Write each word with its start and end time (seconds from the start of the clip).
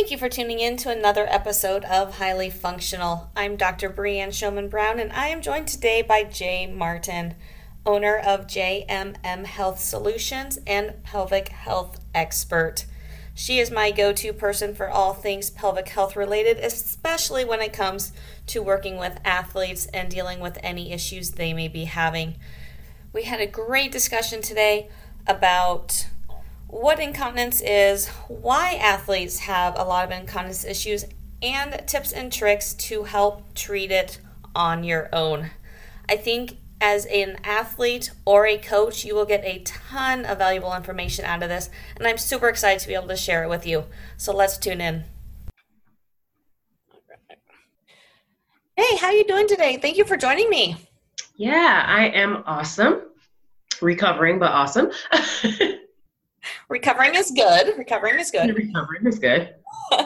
Thank 0.00 0.10
you 0.10 0.16
for 0.16 0.30
tuning 0.30 0.60
in 0.60 0.78
to 0.78 0.88
another 0.88 1.26
episode 1.28 1.84
of 1.84 2.16
Highly 2.16 2.48
Functional. 2.48 3.30
I'm 3.36 3.56
Dr. 3.56 3.90
Brianne 3.90 4.32
Showman 4.32 4.70
Brown, 4.70 4.98
and 4.98 5.12
I 5.12 5.26
am 5.26 5.42
joined 5.42 5.68
today 5.68 6.00
by 6.00 6.24
Jay 6.24 6.66
Martin, 6.66 7.34
owner 7.84 8.16
of 8.16 8.46
JMM 8.46 9.44
Health 9.44 9.78
Solutions 9.78 10.58
and 10.66 11.04
pelvic 11.04 11.48
health 11.50 12.00
expert. 12.14 12.86
She 13.34 13.58
is 13.58 13.70
my 13.70 13.90
go 13.90 14.14
to 14.14 14.32
person 14.32 14.74
for 14.74 14.88
all 14.88 15.12
things 15.12 15.50
pelvic 15.50 15.90
health 15.90 16.16
related, 16.16 16.56
especially 16.56 17.44
when 17.44 17.60
it 17.60 17.74
comes 17.74 18.14
to 18.46 18.62
working 18.62 18.96
with 18.96 19.20
athletes 19.22 19.84
and 19.92 20.10
dealing 20.10 20.40
with 20.40 20.58
any 20.62 20.92
issues 20.92 21.32
they 21.32 21.52
may 21.52 21.68
be 21.68 21.84
having. 21.84 22.36
We 23.12 23.24
had 23.24 23.42
a 23.42 23.46
great 23.46 23.92
discussion 23.92 24.40
today 24.40 24.88
about 25.26 26.06
what 26.70 27.00
incontinence 27.00 27.60
is, 27.60 28.08
why 28.28 28.74
athletes 28.74 29.40
have 29.40 29.76
a 29.76 29.82
lot 29.82 30.04
of 30.04 30.10
incontinence 30.12 30.64
issues, 30.64 31.04
and 31.42 31.82
tips 31.86 32.12
and 32.12 32.32
tricks 32.32 32.74
to 32.74 33.04
help 33.04 33.54
treat 33.54 33.90
it 33.90 34.20
on 34.54 34.84
your 34.84 35.08
own. 35.12 35.50
I 36.08 36.16
think 36.16 36.58
as 36.80 37.06
an 37.06 37.38
athlete 37.44 38.12
or 38.24 38.46
a 38.46 38.56
coach, 38.56 39.04
you 39.04 39.14
will 39.14 39.26
get 39.26 39.44
a 39.44 39.62
ton 39.64 40.24
of 40.24 40.38
valuable 40.38 40.74
information 40.74 41.24
out 41.24 41.42
of 41.42 41.48
this, 41.48 41.70
and 41.96 42.06
I'm 42.06 42.18
super 42.18 42.48
excited 42.48 42.80
to 42.80 42.88
be 42.88 42.94
able 42.94 43.08
to 43.08 43.16
share 43.16 43.42
it 43.42 43.48
with 43.48 43.66
you. 43.66 43.84
So 44.16 44.34
let's 44.34 44.56
tune 44.56 44.80
in. 44.80 45.04
Hey, 48.76 48.96
how 48.96 49.08
are 49.08 49.12
you 49.12 49.24
doing 49.24 49.48
today? 49.48 49.76
Thank 49.76 49.98
you 49.98 50.04
for 50.04 50.16
joining 50.16 50.48
me. 50.48 50.76
Yeah, 51.36 51.84
I 51.86 52.06
am 52.08 52.44
awesome. 52.46 53.02
Recovering, 53.80 54.38
but 54.38 54.52
awesome. 54.52 54.90
Recovering 56.70 57.16
is 57.16 57.32
good. 57.32 57.76
Recovering 57.76 58.20
is 58.20 58.30
good. 58.30 58.54
Recovering 58.56 59.04
is 59.04 59.18
good. 59.18 59.54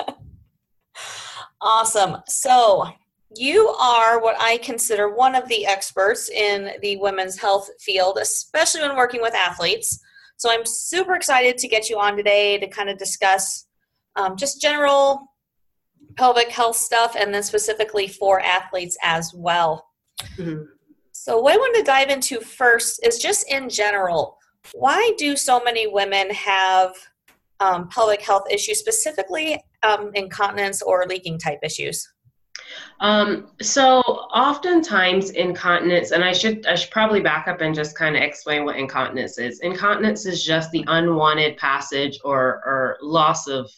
awesome. 1.60 2.16
So, 2.26 2.88
you 3.36 3.68
are 3.68 4.20
what 4.22 4.36
I 4.40 4.56
consider 4.58 5.14
one 5.14 5.34
of 5.34 5.46
the 5.48 5.66
experts 5.66 6.30
in 6.30 6.70
the 6.80 6.96
women's 6.96 7.38
health 7.38 7.68
field, 7.80 8.16
especially 8.20 8.80
when 8.80 8.96
working 8.96 9.20
with 9.20 9.34
athletes. 9.34 10.00
So, 10.38 10.50
I'm 10.50 10.64
super 10.64 11.14
excited 11.14 11.58
to 11.58 11.68
get 11.68 11.90
you 11.90 11.98
on 11.98 12.16
today 12.16 12.56
to 12.56 12.66
kind 12.66 12.88
of 12.88 12.96
discuss 12.96 13.66
um, 14.16 14.34
just 14.34 14.62
general 14.62 15.26
pelvic 16.16 16.48
health 16.48 16.76
stuff 16.76 17.14
and 17.14 17.34
then 17.34 17.42
specifically 17.42 18.08
for 18.08 18.40
athletes 18.40 18.96
as 19.02 19.34
well. 19.34 19.86
Mm-hmm. 20.38 20.62
So, 21.12 21.40
what 21.40 21.52
I 21.52 21.58
want 21.58 21.76
to 21.76 21.82
dive 21.82 22.08
into 22.08 22.40
first 22.40 23.06
is 23.06 23.18
just 23.18 23.52
in 23.52 23.68
general 23.68 24.38
why 24.72 25.12
do 25.18 25.36
so 25.36 25.60
many 25.62 25.86
women 25.86 26.30
have 26.30 26.94
um, 27.60 27.88
pelvic 27.88 28.20
health 28.20 28.44
issues, 28.50 28.78
specifically 28.78 29.62
um, 29.82 30.10
incontinence 30.14 30.82
or 30.82 31.06
leaking 31.06 31.38
type 31.38 31.60
issues? 31.62 32.08
Um, 33.00 33.48
so 33.60 34.00
oftentimes 34.00 35.30
incontinence, 35.30 36.12
and 36.12 36.24
I 36.24 36.32
should 36.32 36.66
I 36.66 36.74
should 36.76 36.90
probably 36.90 37.20
back 37.20 37.46
up 37.46 37.60
and 37.60 37.74
just 37.74 37.96
kind 37.96 38.16
of 38.16 38.22
explain 38.22 38.64
what 38.64 38.76
incontinence 38.76 39.38
is. 39.38 39.60
Incontinence 39.60 40.26
is 40.26 40.44
just 40.44 40.70
the 40.70 40.84
unwanted 40.86 41.56
passage 41.58 42.18
or 42.24 42.62
or 42.64 42.96
loss 43.02 43.46
of 43.46 43.70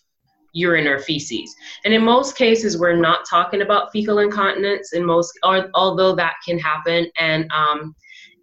urine 0.53 0.87
or 0.87 0.99
feces. 0.99 1.55
And 1.85 1.93
in 1.93 2.03
most 2.03 2.37
cases, 2.37 2.79
we're 2.79 2.97
not 2.97 3.27
talking 3.29 3.63
about 3.63 3.93
fecal 3.93 4.19
incontinence. 4.19 4.93
In 4.93 5.05
most, 5.05 5.39
or, 5.43 5.69
although 5.75 6.15
that 6.15 6.35
can 6.45 6.59
happen 6.59 7.11
and 7.19 7.51
um, 7.53 7.95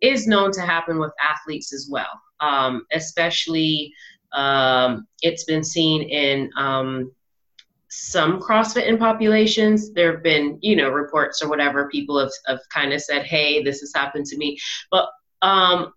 is 0.01 0.27
known 0.27 0.51
to 0.51 0.61
happen 0.61 0.99
with 0.99 1.11
athletes 1.21 1.73
as 1.73 1.87
well 1.89 2.21
um, 2.43 2.85
especially 2.91 3.93
um, 4.33 5.07
it's 5.21 5.45
been 5.45 5.63
seen 5.63 6.03
in 6.03 6.49
um, 6.57 7.11
some 7.89 8.39
CrossFit 8.39 8.87
in 8.87 8.97
populations. 8.97 9.93
There 9.93 10.11
have 10.13 10.23
been, 10.23 10.57
you 10.61 10.75
know, 10.75 10.89
reports 10.89 11.41
or 11.41 11.49
whatever. 11.49 11.87
People 11.89 12.19
have, 12.19 12.31
have 12.47 12.59
kind 12.73 12.93
of 12.93 13.01
said, 13.01 13.23
hey, 13.23 13.61
this 13.61 13.79
has 13.81 13.91
happened 13.95 14.25
to 14.27 14.37
me. 14.37 14.57
But 14.89 15.09
um, 15.43 15.93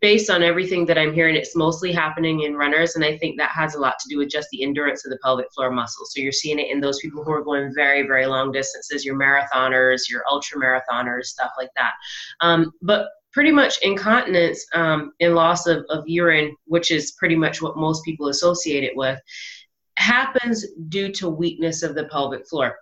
based 0.00 0.30
on 0.30 0.42
everything 0.42 0.86
that 0.86 0.96
I'm 0.96 1.12
hearing, 1.12 1.36
it's 1.36 1.54
mostly 1.54 1.92
happening 1.92 2.42
in 2.42 2.54
runners. 2.54 2.96
And 2.96 3.04
I 3.04 3.18
think 3.18 3.36
that 3.36 3.50
has 3.50 3.74
a 3.74 3.80
lot 3.80 3.96
to 4.00 4.08
do 4.08 4.18
with 4.18 4.30
just 4.30 4.48
the 4.50 4.62
endurance 4.62 5.04
of 5.04 5.10
the 5.10 5.18
pelvic 5.22 5.52
floor 5.54 5.70
muscles. 5.70 6.12
So 6.14 6.22
you're 6.22 6.32
seeing 6.32 6.58
it 6.58 6.70
in 6.70 6.80
those 6.80 7.00
people 7.00 7.22
who 7.22 7.32
are 7.32 7.44
going 7.44 7.72
very, 7.74 8.06
very 8.06 8.24
long 8.24 8.50
distances, 8.50 9.04
your 9.04 9.16
marathoners, 9.16 10.08
your 10.08 10.22
ultra 10.30 10.58
marathoners, 10.58 11.24
stuff 11.24 11.50
like 11.58 11.70
that. 11.76 11.92
Um, 12.40 12.72
but 12.80 13.08
pretty 13.34 13.50
much 13.50 13.78
incontinence 13.82 14.64
um, 14.74 15.12
and 15.20 15.34
loss 15.34 15.66
of, 15.66 15.84
of 15.90 16.04
urine, 16.06 16.56
which 16.66 16.92
is 16.92 17.12
pretty 17.18 17.36
much 17.36 17.60
what 17.60 17.76
most 17.76 18.04
people 18.04 18.28
associate 18.28 18.84
it 18.84 18.96
with, 18.96 19.20
happens 19.98 20.64
due 20.88 21.12
to 21.12 21.28
weakness 21.28 21.82
of 21.82 21.96
the 21.96 22.04
pelvic 22.04 22.48
floor. 22.48 22.76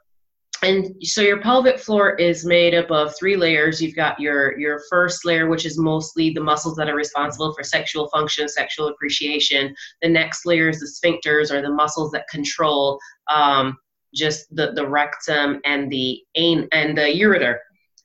And 0.63 0.95
so 1.03 1.23
your 1.23 1.41
pelvic 1.41 1.79
floor 1.79 2.15
is 2.15 2.45
made 2.45 2.73
up 2.73 2.89
of 2.91 3.17
three 3.19 3.35
layers. 3.35 3.83
You've 3.83 3.97
got 3.97 4.21
your 4.21 4.57
your 4.61 4.81
first 4.89 5.25
layer, 5.25 5.49
which 5.49 5.67
is 5.67 5.77
mostly 5.77 6.31
the 6.31 6.41
muscles 6.41 6.77
that 6.77 6.89
are 6.89 6.95
responsible 6.95 7.53
for 7.53 7.65
sexual 7.65 8.09
function, 8.11 8.49
sexual 8.49 8.87
appreciation. 8.87 9.75
The 10.03 10.09
next 10.09 10.47
layer 10.47 10.69
is 10.69 10.79
the 10.79 10.87
sphincters, 10.87 11.51
or 11.51 11.63
the 11.63 11.71
muscles 11.71 12.13
that 12.13 12.29
control 12.29 13.01
um, 13.29 13.77
just 14.15 14.55
the 14.55 14.73
the 14.73 14.87
rectum 14.87 15.61
and 15.65 15.91
the 15.91 16.21
an 16.37 16.69
and 16.71 16.97
the 16.97 17.03
ureter. 17.03 17.57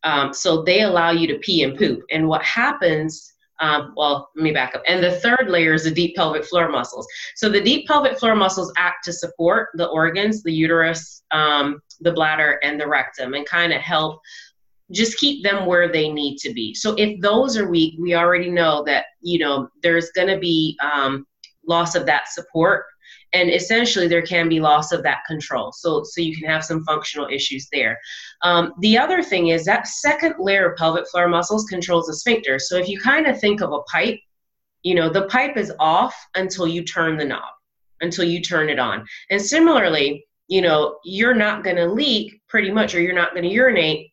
Um, 0.07 0.34
so 0.34 0.63
they 0.63 0.81
allow 0.81 1.12
you 1.12 1.28
to 1.28 1.40
pee 1.40 1.63
and 1.63 1.78
poop. 1.78 2.01
And 2.12 2.28
what 2.28 2.44
happens, 2.44 3.34
um, 3.59 3.94
well, 3.97 4.29
let 4.35 4.44
me 4.44 4.53
back 4.53 4.73
up. 4.73 4.84
And 4.88 5.03
the 5.03 5.19
third 5.19 5.50
layer 5.50 5.73
is 5.73 5.84
the 5.84 5.91
deep 5.91 6.16
pelvic 6.16 6.45
floor 6.45 6.69
muscles. 6.69 7.06
So 7.35 7.50
the 7.50 7.62
deep 7.69 7.88
pelvic 7.88 8.18
floor 8.18 8.35
muscles 8.35 8.72
act 8.78 9.03
to 9.06 9.13
support 9.13 9.69
the 9.73 9.88
organs, 9.88 10.44
the 10.44 10.53
uterus, 10.53 11.23
um, 11.31 11.81
the 12.00 12.13
bladder, 12.13 12.59
and 12.63 12.79
the 12.79 12.88
rectum, 12.88 13.34
and 13.34 13.45
kind 13.45 13.73
of 13.73 13.81
help 13.81 14.22
just 14.91 15.18
keep 15.18 15.44
them 15.44 15.66
where 15.66 15.91
they 15.91 16.09
need 16.09 16.38
to 16.38 16.53
be. 16.53 16.74
So 16.74 16.95
if 16.97 17.19
those 17.19 17.57
are 17.57 17.68
weak, 17.68 17.95
we 18.00 18.16
already 18.16 18.50
know 18.50 18.84
that, 18.85 19.07
you 19.22 19.39
know, 19.39 19.68
there's 19.84 20.12
going 20.12 20.29
to 20.29 20.39
be 20.39 20.78
um, 20.81 21.28
loss 21.68 21.95
of 21.95 22.06
that 22.06 22.29
support 22.29 22.85
and 23.38 23.52
essentially 23.52 24.08
there 24.08 24.22
can 24.22 24.50
be 24.50 24.59
loss 24.59 24.92
of 24.92 25.03
that 25.03 25.20
control. 25.28 25.72
So 25.72 26.03
so 26.03 26.22
you 26.22 26.36
can 26.36 26.50
have 26.50 26.66
some 26.66 26.84
functional 26.84 27.28
issues 27.28 27.68
there. 27.72 28.00
Um, 28.42 28.74
the 28.80 28.98
other 28.98 29.22
thing 29.22 29.50
is 29.50 29.64
that 29.66 29.88
second 29.88 30.36
layer 30.40 30.72
of 30.72 30.78
pelvic 30.78 31.08
floor 31.09 31.28
muscles 31.28 31.66
controls 31.66 32.08
the 32.08 32.16
sphincter. 32.16 32.58
So 32.59 32.78
if 32.78 32.88
you 32.90 33.00
kind 33.00 33.28
of 33.28 33.40
think 33.40 33.62
of 33.62 33.72
a 33.72 33.81
pipe 33.84 34.20
you 34.84 34.96
know 34.96 35.09
the 35.09 35.28
pipe 35.28 35.58
is 35.58 35.72
off 35.80 36.16
until 36.36 36.68
you 36.68 36.84
turn 36.84 37.18
the 37.18 37.25
knob 37.25 37.53
until 38.02 38.24
you 38.24 38.42
turn 38.42 38.70
it 38.70 38.80
on. 38.80 39.06
And 39.30 39.42
similarly 39.42 40.25
you 40.48 40.62
know 40.62 40.98
you're 41.04 41.36
not 41.36 41.64
going 41.64 41.75
to 41.78 41.92
leak 41.92 42.42
pretty 42.48 42.72
much 42.72 42.96
or 42.96 43.02
you're 43.02 43.22
not 43.22 43.31
going 43.31 43.44
to 43.44 43.50
urinate 43.50 44.12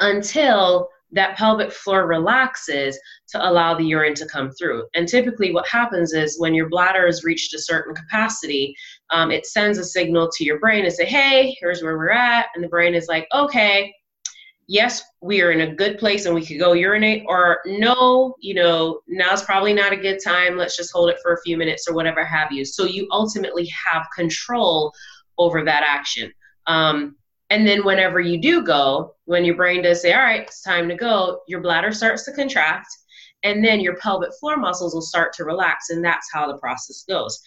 until 0.00 0.88
that 1.12 1.36
pelvic 1.36 1.72
floor 1.72 2.06
relaxes 2.06 2.98
to 3.28 3.48
allow 3.48 3.74
the 3.74 3.84
urine 3.84 4.14
to 4.14 4.26
come 4.26 4.50
through. 4.52 4.86
And 4.94 5.06
typically, 5.06 5.52
what 5.52 5.68
happens 5.68 6.12
is 6.12 6.40
when 6.40 6.54
your 6.54 6.68
bladder 6.68 7.06
has 7.06 7.24
reached 7.24 7.54
a 7.54 7.58
certain 7.58 7.94
capacity, 7.94 8.74
um, 9.10 9.30
it 9.30 9.46
sends 9.46 9.78
a 9.78 9.84
signal 9.84 10.28
to 10.34 10.44
your 10.44 10.58
brain 10.58 10.84
to 10.84 10.90
say, 10.90 11.04
hey, 11.04 11.56
here's 11.60 11.82
where 11.82 11.96
we're 11.96 12.10
at. 12.10 12.46
And 12.54 12.62
the 12.62 12.68
brain 12.68 12.94
is 12.94 13.06
like, 13.08 13.26
okay, 13.32 13.94
yes, 14.68 15.02
we 15.20 15.42
are 15.42 15.52
in 15.52 15.60
a 15.60 15.74
good 15.74 15.98
place 15.98 16.26
and 16.26 16.34
we 16.34 16.44
could 16.44 16.58
go 16.58 16.72
urinate, 16.72 17.24
or 17.26 17.60
no, 17.66 18.34
you 18.40 18.54
know, 18.54 19.00
now's 19.06 19.42
probably 19.42 19.72
not 19.72 19.92
a 19.92 19.96
good 19.96 20.18
time. 20.22 20.56
Let's 20.56 20.76
just 20.76 20.92
hold 20.92 21.10
it 21.10 21.18
for 21.22 21.34
a 21.34 21.40
few 21.42 21.56
minutes 21.56 21.86
or 21.88 21.94
whatever 21.94 22.24
have 22.24 22.50
you. 22.50 22.64
So 22.64 22.84
you 22.84 23.06
ultimately 23.12 23.70
have 23.88 24.06
control 24.14 24.92
over 25.38 25.64
that 25.64 25.84
action. 25.86 26.32
Um, 26.66 27.16
and 27.50 27.66
then 27.66 27.84
whenever 27.84 28.20
you 28.20 28.40
do 28.40 28.62
go, 28.62 29.14
when 29.24 29.44
your 29.44 29.56
brain 29.56 29.82
does 29.82 30.02
say, 30.02 30.12
all 30.12 30.22
right, 30.22 30.42
it's 30.42 30.62
time 30.62 30.88
to 30.88 30.96
go, 30.96 31.40
your 31.46 31.60
bladder 31.60 31.92
starts 31.92 32.24
to 32.24 32.32
contract 32.32 32.88
and 33.42 33.64
then 33.64 33.80
your 33.80 33.96
pelvic 33.96 34.30
floor 34.40 34.56
muscles 34.56 34.94
will 34.94 35.02
start 35.02 35.32
to 35.34 35.44
relax. 35.44 35.90
And 35.90 36.04
that's 36.04 36.28
how 36.32 36.50
the 36.50 36.58
process 36.58 37.04
goes. 37.08 37.40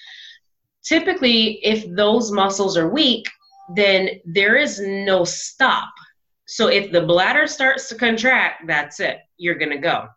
Typically, 0.83 1.59
if 1.65 1.85
those 1.95 2.31
muscles 2.31 2.77
are 2.77 2.89
weak, 2.89 3.27
then 3.75 4.09
there 4.25 4.55
is 4.55 4.79
no 4.79 5.25
stop. 5.25 5.91
So 6.47 6.67
if 6.67 6.91
the 6.91 7.01
bladder 7.01 7.47
starts 7.47 7.89
to 7.89 7.95
contract, 7.95 8.63
that's 8.67 8.99
it. 8.99 9.17
You're 9.37 9.57
going 9.57 9.71
to 9.71 9.77
go. 9.77 10.07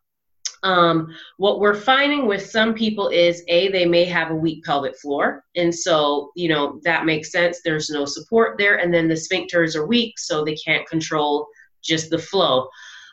Um, 0.63 1.15
what 1.39 1.59
we're 1.59 1.75
finding 1.75 2.27
with 2.27 2.49
some 2.49 2.73
people 2.75 3.09
is 3.09 3.43
a 3.49 3.69
they 3.71 3.85
may 3.85 4.05
have 4.05 4.31
a 4.31 4.37
weak 4.37 4.65
pelvic 4.65 4.97
floor, 4.97 5.45
and 5.57 5.75
so 5.75 6.31
you 6.37 6.49
know 6.49 6.81
that 6.85 7.05
makes 7.05 7.33
sense. 7.33 7.61
There's 7.63 7.91
no 7.91 8.05
support 8.05 8.59
there, 8.59 8.77
and 8.77 8.95
then 8.95 9.09
the 9.09 9.15
sphincters 9.15 9.75
are 9.75 9.87
weak, 9.87 10.19
so 10.19 10.45
they 10.45 10.55
can't 10.55 10.87
control 10.89 11.49
just 11.83 12.11
the 12.11 12.19
flow. 12.19 12.69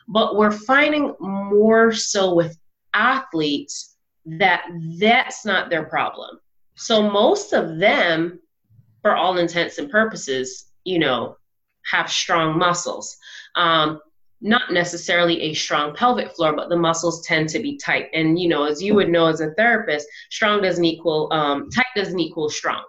But 0.08 0.36
we're 0.36 0.52
finding 0.52 1.14
more 1.20 1.92
so 1.92 2.34
with 2.34 2.56
athletes 2.94 3.96
that 4.26 4.64
that's 4.98 5.44
not 5.44 5.70
their 5.70 5.84
problem. 5.84 6.38
So 6.74 7.10
most 7.10 7.52
of 7.52 7.78
them, 7.78 8.40
for 9.02 9.16
all 9.16 9.38
intents 9.38 9.78
and 9.78 9.90
purposes, 9.90 10.70
you 10.84 10.98
know, 10.98 11.36
have 11.84 12.10
strong 12.10 12.58
muscles. 12.58 13.16
Um, 13.54 14.00
not 14.40 14.72
necessarily 14.72 15.40
a 15.42 15.54
strong 15.54 15.94
pelvic 15.94 16.32
floor, 16.32 16.54
but 16.54 16.68
the 16.68 16.76
muscles 16.76 17.24
tend 17.26 17.48
to 17.50 17.58
be 17.58 17.76
tight. 17.76 18.08
And 18.14 18.38
you 18.38 18.48
know, 18.48 18.64
as 18.64 18.82
you 18.82 18.94
would 18.94 19.08
know 19.08 19.26
as 19.26 19.40
a 19.40 19.52
therapist, 19.52 20.06
strong 20.30 20.62
doesn't 20.62 20.84
equal 20.84 21.28
um, 21.32 21.68
tight 21.70 21.86
doesn't 21.94 22.18
equal 22.18 22.48
strong. 22.48 22.82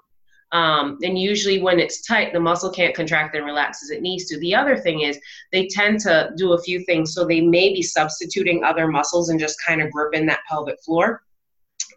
Um, 0.53 0.98
and 1.01 1.18
usually, 1.18 1.62
when 1.62 1.80
it's 1.80 2.06
tight, 2.06 2.33
the 2.33 2.39
muscle 2.39 2.71
can't 2.71 2.95
contract 2.95 3.36
and 3.36 3.45
relax 3.45 3.83
as 3.83 3.89
it 3.89 4.01
needs 4.01 4.25
to. 4.25 4.39
The 4.39 4.53
other 4.53 4.77
thing 4.77 5.01
is 5.01 5.19
they 5.51 5.68
tend 5.68 6.01
to 6.01 6.31
do 6.36 6.53
a 6.53 6.62
few 6.62 6.83
things. 6.83 7.13
So 7.13 7.25
they 7.25 7.42
may 7.42 7.74
be 7.74 7.81
substituting 7.81 8.63
other 8.63 8.88
muscles 8.88 9.30
and 9.30 9.39
just 9.39 9.57
kind 9.65 9.81
of 9.81 9.92
gripping 9.92 10.25
that 10.25 10.42
pelvic 10.50 10.81
floor. 10.83 11.24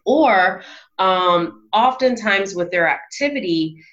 Or 0.05 0.63
um, 0.99 1.67
oftentimes 1.73 2.55
with 2.55 2.71
their 2.71 2.87
activity, 2.87 3.83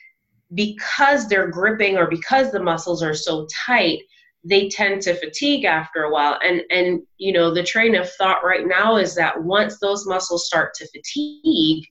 because 0.54 1.26
they're 1.26 1.48
gripping 1.48 1.96
or 1.96 2.06
because 2.06 2.52
the 2.52 2.62
muscles 2.62 3.02
are 3.02 3.14
so 3.14 3.48
tight, 3.66 4.00
they 4.44 4.68
tend 4.68 5.02
to 5.02 5.14
fatigue 5.14 5.64
after 5.64 6.04
a 6.04 6.10
while. 6.10 6.38
And 6.44 6.62
and 6.70 7.02
you 7.18 7.32
know 7.32 7.52
the 7.52 7.62
train 7.62 7.94
of 7.94 8.10
thought 8.12 8.44
right 8.44 8.66
now 8.66 8.96
is 8.96 9.14
that 9.14 9.42
once 9.42 9.78
those 9.78 10.06
muscles 10.06 10.46
start 10.46 10.74
to 10.74 10.88
fatigue 10.88 11.86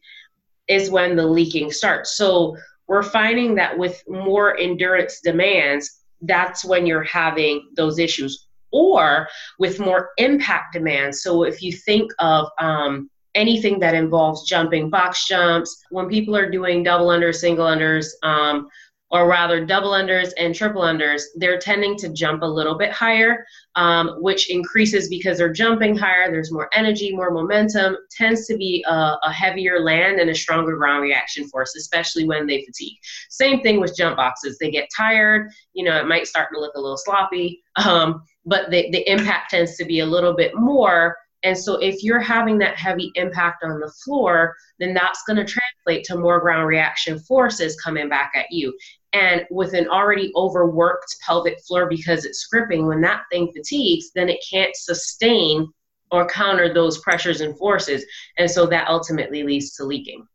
is 0.68 0.90
when 0.90 1.16
the 1.16 1.26
leaking 1.26 1.72
starts. 1.72 2.18
So 2.18 2.58
we're 2.88 3.04
finding 3.04 3.56
that 3.56 3.78
with 3.78 4.04
more 4.08 4.58
endurance 4.58 5.22
demands 5.22 6.02
that's 6.24 6.64
when 6.64 6.86
you're 6.86 7.04
having 7.04 7.68
those 7.76 8.00
issues. 8.00 8.48
Or 8.74 9.28
with 9.60 9.82
more 9.82 10.12
impact 10.18 10.74
demands. 10.74 11.24
So 11.24 11.44
if 11.44 11.62
you 11.62 11.74
think 11.74 12.10
of 12.20 12.48
um, 12.58 13.10
anything 13.36 13.80
that 13.80 13.96
involves 13.96 14.48
jumping 14.48 14.90
box 14.90 15.28
jumps 15.28 15.84
when 15.90 16.08
people 16.08 16.36
are 16.36 16.50
doing 16.50 16.84
double 16.84 17.08
unders 17.08 17.36
single 17.36 17.66
unders 17.66 18.08
um, 18.24 18.68
or 19.12 19.28
rather 19.28 19.66
double 19.66 19.92
unders 19.92 20.32
and 20.38 20.56
triple 20.56 20.82
unders, 20.82 21.24
they're 21.36 21.60
tending 21.60 21.98
to 21.98 22.10
jump 22.10 22.44
a 22.44 22.46
little 22.46 22.78
bit 22.78 22.92
higher, 22.92 23.46
um, 23.76 24.16
which 24.20 24.50
increases 24.50 25.10
because 25.10 25.38
they're 25.38 25.52
jumping 25.52 25.98
higher. 25.98 26.32
There's 26.32 26.52
more 26.52 26.70
energy, 26.74 27.14
more 27.14 27.32
momentum, 27.32 27.98
tends 28.10 28.48
to 28.48 28.56
be 28.56 28.84
a, 28.88 29.18
a, 29.24 29.32
heavier 29.32 29.80
land 29.82 30.20
and 30.20 30.30
a 30.30 30.36
stronger 30.36 30.78
ground 30.78 31.02
reaction 31.02 31.48
force, 31.50 31.76
especially 31.76 32.26
when 32.26 32.48
they 32.48 32.64
fatigue. 32.64 32.98
Same 33.30 33.62
thing 33.62 33.80
with 33.80 33.98
jump 33.98 34.16
boxes. 34.18 34.58
They 34.58 34.72
get 34.72 34.90
tired, 34.96 35.52
you 35.74 35.84
know, 35.84 35.98
it 35.98 36.08
might 36.08 36.28
start 36.28 36.50
to 36.54 36.60
look 36.60 36.76
a 36.76 36.82
little 36.82 36.98
sloppy, 36.98 37.62
um, 37.86 38.24
but 38.46 38.72
the, 38.72 38.90
the 38.92 39.10
impact 39.12 39.52
tends 39.52 39.76
to 39.78 39.86
be 39.86 40.00
a 40.00 40.06
little 40.06 40.36
bit 40.36 40.56
more 40.56 41.18
and 41.44 41.58
so 41.58 41.76
if 41.78 42.04
you're 42.04 42.20
having 42.20 42.58
that 42.60 42.76
heavy 42.78 43.12
impact 43.16 43.64
on 43.64 43.80
the 43.80 43.92
floor, 44.04 44.56
then 44.80 44.94
that's 44.94 45.24
going 45.24 45.38
to 45.38 45.46
translate 45.46 46.06
to 46.06 46.18
more 46.18 46.40
ground 46.40 46.68
reaction 46.68 47.20
forces 47.20 47.80
coming 47.82 48.10
back 48.10 48.34
at 48.36 48.52
you. 48.52 48.78
And 49.14 49.46
with 49.52 49.74
an 49.74 49.88
already 49.88 50.32
overworked 50.36 51.16
pelvic 51.26 51.60
floor 51.68 51.88
because 51.88 52.24
it's 52.24 52.48
gripping, 52.48 52.88
when 52.88 53.02
that 53.02 53.24
thing 53.32 53.52
fatigues, 53.52 54.12
then 54.16 54.30
it 54.30 54.44
can't 54.50 54.76
sustain 54.76 55.68
or 56.12 56.28
counter 56.28 56.74
those 56.74 57.00
pressures 57.00 57.42
and 57.42 57.58
forces. 57.58 58.06
And 58.38 58.50
so 58.50 58.66
that 58.68 58.88
ultimately 58.88 59.44
leads 59.44 59.76
to 59.76 59.86
leaking. 59.86 60.26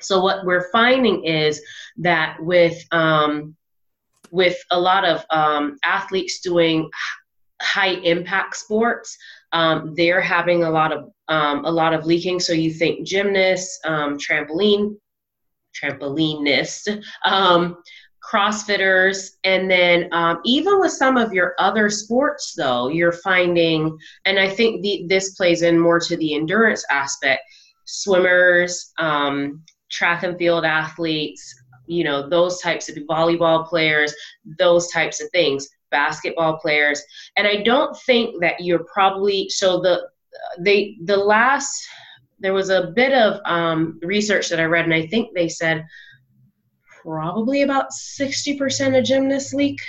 So 0.00 0.20
what 0.20 0.44
we're 0.44 0.70
finding 0.70 1.24
is 1.24 1.60
that 1.98 2.36
with 2.40 2.82
um, 2.92 3.56
with 4.30 4.58
a 4.70 4.78
lot 4.78 5.04
of 5.04 5.24
um, 5.30 5.78
athletes 5.84 6.40
doing 6.40 6.90
high 7.62 7.92
impact 7.92 8.56
sports, 8.56 9.16
um, 9.52 9.94
they're 9.96 10.20
having 10.20 10.64
a 10.64 10.70
lot 10.70 10.92
of 10.92 11.10
um, 11.28 11.64
a 11.64 11.70
lot 11.70 11.94
of 11.94 12.04
leaking. 12.04 12.40
So 12.40 12.52
you 12.52 12.72
think 12.72 13.06
gymnasts, 13.06 13.80
um, 13.84 14.18
trampoline, 14.18 14.96
trampolinist, 15.74 17.02
um, 17.24 17.76
CrossFitters, 18.30 19.30
and 19.44 19.70
then 19.70 20.08
um, 20.12 20.40
even 20.44 20.80
with 20.80 20.92
some 20.92 21.16
of 21.16 21.32
your 21.32 21.54
other 21.58 21.88
sports, 21.88 22.54
though, 22.56 22.88
you're 22.88 23.12
finding, 23.12 23.96
and 24.24 24.38
I 24.38 24.48
think 24.48 24.82
the, 24.82 25.04
this 25.08 25.34
plays 25.34 25.62
in 25.62 25.78
more 25.78 26.00
to 26.00 26.16
the 26.16 26.34
endurance 26.34 26.84
aspect. 26.90 27.42
Swimmers, 27.84 28.92
um, 28.98 29.62
track 29.90 30.24
and 30.24 30.36
field 30.36 30.64
athletes, 30.64 31.54
you 31.86 32.02
know, 32.02 32.28
those 32.28 32.60
types 32.60 32.88
of 32.88 32.96
volleyball 33.08 33.66
players, 33.66 34.12
those 34.58 34.90
types 34.90 35.22
of 35.22 35.30
things 35.30 35.68
basketball 35.90 36.58
players 36.58 37.02
and 37.36 37.46
i 37.46 37.62
don't 37.62 37.96
think 38.06 38.40
that 38.40 38.60
you're 38.60 38.84
probably 38.92 39.48
so 39.48 39.80
the 39.80 40.02
they 40.58 40.96
the 41.04 41.16
last 41.16 41.86
there 42.38 42.52
was 42.52 42.68
a 42.68 42.92
bit 42.94 43.12
of 43.14 43.40
um, 43.46 43.98
research 44.02 44.48
that 44.48 44.60
i 44.60 44.64
read 44.64 44.84
and 44.84 44.94
i 44.94 45.06
think 45.06 45.28
they 45.34 45.48
said 45.48 45.84
probably 47.06 47.62
about 47.62 47.86
60% 47.90 48.98
of 48.98 49.04
gymnasts 49.04 49.54
leak. 49.54 49.80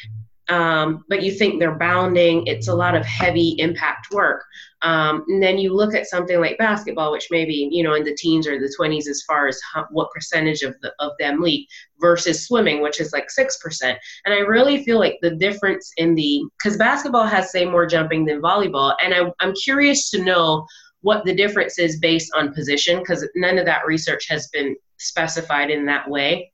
Um, 0.49 1.03
but 1.09 1.23
you 1.23 1.33
think 1.33 1.59
they're 1.59 1.77
bounding 1.77 2.47
it's 2.47 2.69
a 2.69 2.73
lot 2.73 2.95
of 2.95 3.05
heavy 3.05 3.57
impact 3.59 4.13
work. 4.13 4.45
Um, 4.81 5.25
and 5.27 5.43
then 5.43 5.57
you 5.57 5.75
look 5.75 5.93
at 5.93 6.07
something 6.07 6.39
like 6.39 6.57
basketball 6.57 7.11
which 7.11 7.27
maybe 7.31 7.67
you 7.69 7.83
know 7.83 7.95
in 7.95 8.05
the 8.05 8.15
teens 8.15 8.47
or 8.47 8.57
the 8.57 8.73
20s 8.79 9.09
as 9.09 9.23
far 9.27 9.47
as 9.47 9.59
how, 9.73 9.87
what 9.91 10.09
percentage 10.11 10.61
of, 10.61 10.73
the, 10.81 10.93
of 10.99 11.11
them 11.19 11.41
leak 11.41 11.67
versus 11.99 12.45
swimming 12.45 12.81
which 12.81 13.01
is 13.01 13.11
like 13.11 13.27
6% 13.27 13.49
and 13.83 14.33
i 14.33 14.37
really 14.37 14.85
feel 14.85 14.99
like 14.99 15.17
the 15.21 15.35
difference 15.35 15.91
in 15.97 16.15
the 16.15 16.41
because 16.57 16.77
basketball 16.77 17.25
has 17.25 17.51
say 17.51 17.65
more 17.65 17.85
jumping 17.85 18.23
than 18.23 18.41
volleyball. 18.41 18.95
And 19.03 19.13
I, 19.13 19.29
i'm 19.41 19.53
curious 19.53 20.09
to 20.11 20.23
know 20.23 20.65
what 21.01 21.25
the 21.25 21.35
difference 21.35 21.77
is 21.77 21.99
based 21.99 22.31
on 22.33 22.53
position 22.53 22.99
because 22.99 23.27
none 23.35 23.57
of 23.57 23.65
that 23.65 23.85
research 23.85 24.27
has 24.29 24.47
been 24.53 24.77
specified 24.97 25.71
in 25.71 25.85
that 25.87 26.09
way 26.09 26.51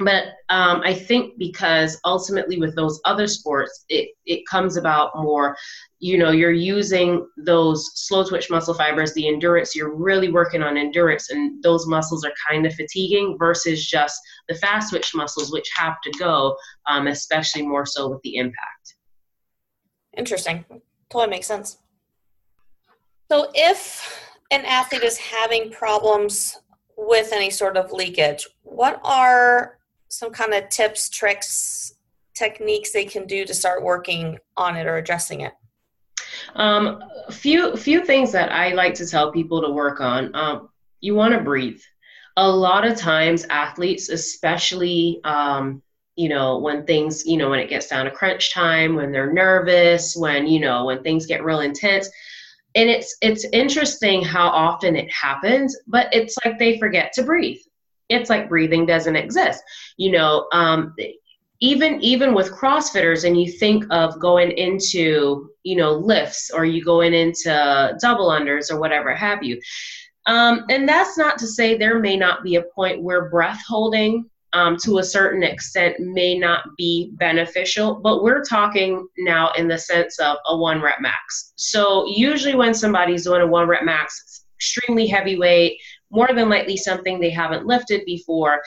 but 0.00 0.24
um, 0.48 0.80
I 0.82 0.92
think 0.92 1.38
because 1.38 2.00
ultimately 2.04 2.58
with 2.58 2.74
those 2.74 3.00
other 3.04 3.28
sports, 3.28 3.84
it, 3.88 4.10
it 4.26 4.46
comes 4.50 4.76
about 4.76 5.12
more, 5.14 5.56
you 6.00 6.18
know, 6.18 6.30
you're 6.30 6.50
using 6.50 7.26
those 7.36 7.90
slow 7.94 8.24
twitch 8.24 8.50
muscle 8.50 8.74
fibers, 8.74 9.14
the 9.14 9.28
endurance, 9.28 9.76
you're 9.76 9.94
really 9.94 10.32
working 10.32 10.62
on 10.62 10.76
endurance, 10.76 11.30
and 11.30 11.62
those 11.62 11.86
muscles 11.86 12.24
are 12.24 12.32
kind 12.48 12.66
of 12.66 12.74
fatiguing 12.74 13.36
versus 13.38 13.86
just 13.86 14.20
the 14.48 14.54
fast 14.56 14.90
twitch 14.90 15.14
muscles, 15.14 15.52
which 15.52 15.70
have 15.76 16.00
to 16.02 16.10
go, 16.18 16.56
um, 16.86 17.06
especially 17.06 17.62
more 17.62 17.86
so 17.86 18.08
with 18.08 18.22
the 18.22 18.36
impact. 18.36 18.96
Interesting. 20.16 20.64
Totally 21.08 21.30
makes 21.30 21.46
sense. 21.46 21.78
So 23.30 23.50
if 23.54 24.32
an 24.50 24.64
athlete 24.64 25.02
is 25.02 25.18
having 25.18 25.70
problems 25.70 26.58
with 26.96 27.32
any 27.32 27.50
sort 27.50 27.76
of 27.76 27.92
leakage, 27.92 28.46
what 28.62 29.00
are 29.04 29.78
some 30.08 30.30
kind 30.30 30.54
of 30.54 30.68
tips, 30.68 31.08
tricks, 31.08 31.94
techniques 32.34 32.92
they 32.92 33.04
can 33.04 33.26
do 33.26 33.44
to 33.44 33.54
start 33.54 33.82
working 33.82 34.38
on 34.56 34.76
it 34.76 34.86
or 34.86 34.96
addressing 34.96 35.40
it? 35.40 35.52
Um, 36.56 37.02
few 37.30 37.76
few 37.76 38.04
things 38.04 38.32
that 38.32 38.52
I 38.52 38.72
like 38.72 38.94
to 38.94 39.06
tell 39.06 39.32
people 39.32 39.62
to 39.62 39.70
work 39.70 40.00
on. 40.00 40.34
Um, 40.34 40.68
you 41.00 41.14
want 41.14 41.34
to 41.34 41.40
breathe. 41.40 41.80
A 42.36 42.48
lot 42.48 42.86
of 42.86 42.96
times, 42.96 43.46
athletes, 43.50 44.08
especially 44.08 45.20
um, 45.24 45.82
you 46.16 46.28
know 46.28 46.58
when 46.58 46.84
things 46.84 47.24
you 47.24 47.36
know 47.36 47.50
when 47.50 47.60
it 47.60 47.68
gets 47.68 47.88
down 47.88 48.04
to 48.04 48.10
crunch 48.10 48.52
time, 48.52 48.96
when 48.96 49.12
they're 49.12 49.32
nervous, 49.32 50.16
when 50.16 50.46
you 50.46 50.60
know 50.60 50.84
when 50.86 51.02
things 51.02 51.26
get 51.26 51.44
real 51.44 51.60
intense, 51.60 52.10
and 52.74 52.88
it's 52.88 53.16
it's 53.22 53.44
interesting 53.52 54.24
how 54.24 54.48
often 54.48 54.96
it 54.96 55.10
happens, 55.12 55.76
but 55.86 56.12
it's 56.12 56.36
like 56.44 56.58
they 56.58 56.78
forget 56.78 57.12
to 57.14 57.22
breathe 57.22 57.60
it's 58.08 58.30
like 58.30 58.48
breathing 58.48 58.86
doesn't 58.86 59.16
exist 59.16 59.62
you 59.96 60.10
know 60.10 60.46
um, 60.52 60.94
even 61.60 62.00
even 62.00 62.34
with 62.34 62.52
crossfitters 62.52 63.24
and 63.24 63.40
you 63.40 63.50
think 63.50 63.84
of 63.90 64.18
going 64.20 64.50
into 64.52 65.48
you 65.62 65.76
know 65.76 65.92
lifts 65.92 66.50
or 66.50 66.64
you 66.64 66.84
going 66.84 67.14
into 67.14 67.96
double 68.00 68.28
unders 68.28 68.70
or 68.70 68.78
whatever 68.78 69.14
have 69.14 69.42
you 69.42 69.60
um, 70.26 70.64
and 70.70 70.88
that's 70.88 71.18
not 71.18 71.38
to 71.38 71.46
say 71.46 71.76
there 71.76 71.98
may 71.98 72.16
not 72.16 72.42
be 72.42 72.56
a 72.56 72.62
point 72.74 73.02
where 73.02 73.28
breath 73.28 73.62
holding 73.66 74.28
um, 74.54 74.76
to 74.84 74.98
a 74.98 75.02
certain 75.02 75.42
extent 75.42 75.96
may 75.98 76.38
not 76.38 76.64
be 76.76 77.10
beneficial, 77.14 77.96
but 77.96 78.22
we're 78.22 78.44
talking 78.44 79.06
now 79.18 79.50
in 79.58 79.66
the 79.66 79.76
sense 79.76 80.18
of 80.20 80.36
a 80.46 80.56
one 80.56 80.80
rep 80.80 81.00
max. 81.00 81.52
So, 81.56 82.06
usually, 82.06 82.54
when 82.54 82.72
somebody's 82.72 83.24
doing 83.24 83.42
a 83.42 83.46
one 83.46 83.66
rep 83.66 83.82
max, 83.82 84.44
extremely 84.56 85.08
heavyweight, 85.08 85.76
more 86.14 86.28
than 86.34 86.48
likely 86.48 86.76
something 86.76 87.18
they 87.18 87.30
haven't 87.30 87.66
lifted 87.66 88.04
before 88.06 88.62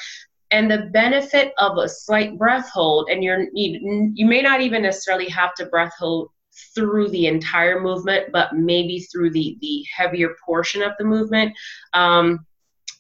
and 0.51 0.71
the 0.71 0.89
benefit 0.93 1.53
of 1.57 1.77
a 1.77 1.89
slight 1.89 2.37
breath 2.37 2.69
hold 2.69 3.09
and 3.09 3.23
you're 3.23 3.47
you, 3.53 4.11
you 4.13 4.25
may 4.25 4.41
not 4.41 4.61
even 4.61 4.81
necessarily 4.81 5.27
have 5.29 5.53
to 5.55 5.65
breath 5.67 5.93
hold 5.97 6.29
through 6.73 7.07
the 7.09 7.27
entire 7.27 7.79
movement 7.79 8.31
but 8.31 8.55
maybe 8.55 8.99
through 8.99 9.29
the 9.31 9.57
the 9.61 9.83
heavier 9.95 10.35
portion 10.45 10.81
of 10.81 10.91
the 10.97 11.05
movement 11.05 11.53
um, 11.93 12.45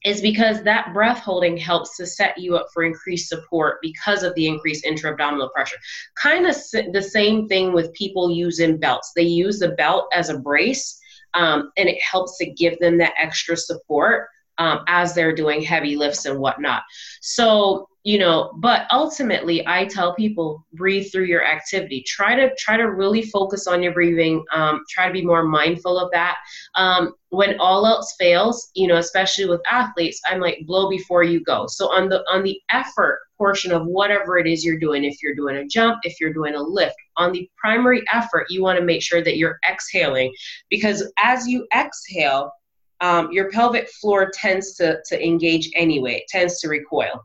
is 0.05 0.21
because 0.21 0.63
that 0.63 0.93
breath 0.93 1.19
holding 1.19 1.57
helps 1.57 1.97
to 1.97 2.05
set 2.05 2.37
you 2.37 2.55
up 2.55 2.67
for 2.73 2.83
increased 2.83 3.27
support 3.27 3.79
because 3.81 4.23
of 4.23 4.33
the 4.35 4.47
increased 4.47 4.85
intra-abdominal 4.85 5.49
pressure. 5.49 5.75
Kind 6.21 6.45
of 6.45 6.55
the 6.93 7.01
same 7.01 7.47
thing 7.47 7.73
with 7.73 7.93
people 7.93 8.31
using 8.31 8.77
belts. 8.77 9.11
They 9.15 9.23
use 9.23 9.59
the 9.59 9.69
belt 9.69 10.05
as 10.13 10.29
a 10.29 10.37
brace 10.37 10.97
um, 11.33 11.71
and 11.77 11.89
it 11.89 12.01
helps 12.01 12.37
to 12.37 12.49
give 12.49 12.79
them 12.79 12.97
that 12.99 13.15
extra 13.17 13.57
support 13.57 14.29
um, 14.57 14.83
as 14.87 15.13
they're 15.13 15.35
doing 15.35 15.61
heavy 15.61 15.95
lifts 15.95 16.25
and 16.25 16.39
whatnot. 16.39 16.83
So 17.21 17.87
you 18.07 18.17
know 18.17 18.53
but 18.59 18.87
ultimately 18.89 19.67
i 19.67 19.83
tell 19.83 20.15
people 20.15 20.65
breathe 20.71 21.11
through 21.11 21.25
your 21.25 21.45
activity. 21.45 22.01
Try 22.07 22.35
to 22.35 22.55
try 22.55 22.77
to 22.77 22.89
really 22.89 23.21
focus 23.21 23.67
on 23.67 23.83
your 23.83 23.93
breathing 23.93 24.45
um, 24.53 24.81
try 24.89 25.07
to 25.07 25.13
be 25.13 25.25
more 25.25 25.43
mindful 25.43 25.99
of 25.99 26.09
that. 26.11 26.37
Um, 26.75 27.13
when 27.29 27.59
all 27.59 27.85
else 27.85 28.15
fails 28.17 28.71
you 28.75 28.87
know 28.87 28.95
especially 28.95 29.45
with 29.45 29.59
athletes 29.69 30.21
i'm 30.27 30.39
like 30.39 30.59
blow 30.65 30.89
before 30.89 31.23
you 31.23 31.43
go. 31.43 31.67
So 31.67 31.91
on 31.91 32.07
the 32.07 32.23
on 32.31 32.43
the 32.43 32.57
effort 32.71 33.19
portion 33.37 33.73
of 33.73 33.85
whatever 33.85 34.37
it 34.37 34.47
is 34.47 34.63
you're 34.63 34.79
doing 34.79 35.03
if 35.03 35.21
you're 35.21 35.35
doing 35.35 35.57
a 35.57 35.67
jump 35.67 35.99
if 36.03 36.21
you're 36.21 36.33
doing 36.33 36.55
a 36.55 36.61
lift 36.61 36.95
on 37.17 37.33
the 37.33 37.49
primary 37.57 38.03
effort 38.13 38.45
you 38.49 38.63
want 38.63 38.79
to 38.79 38.85
make 38.85 39.01
sure 39.01 39.21
that 39.21 39.37
you're 39.37 39.59
exhaling. 39.69 40.33
Because 40.69 41.11
as 41.21 41.45
you 41.45 41.67
exhale 41.75 42.51
um, 43.01 43.31
your 43.31 43.51
pelvic 43.51 43.89
floor 43.89 44.31
tends 44.33 44.75
to, 44.75 44.99
to 45.05 45.25
engage 45.25 45.69
anyway. 45.75 46.15
It 46.15 46.27
tends 46.29 46.59
to 46.61 46.69
recoil. 46.69 47.23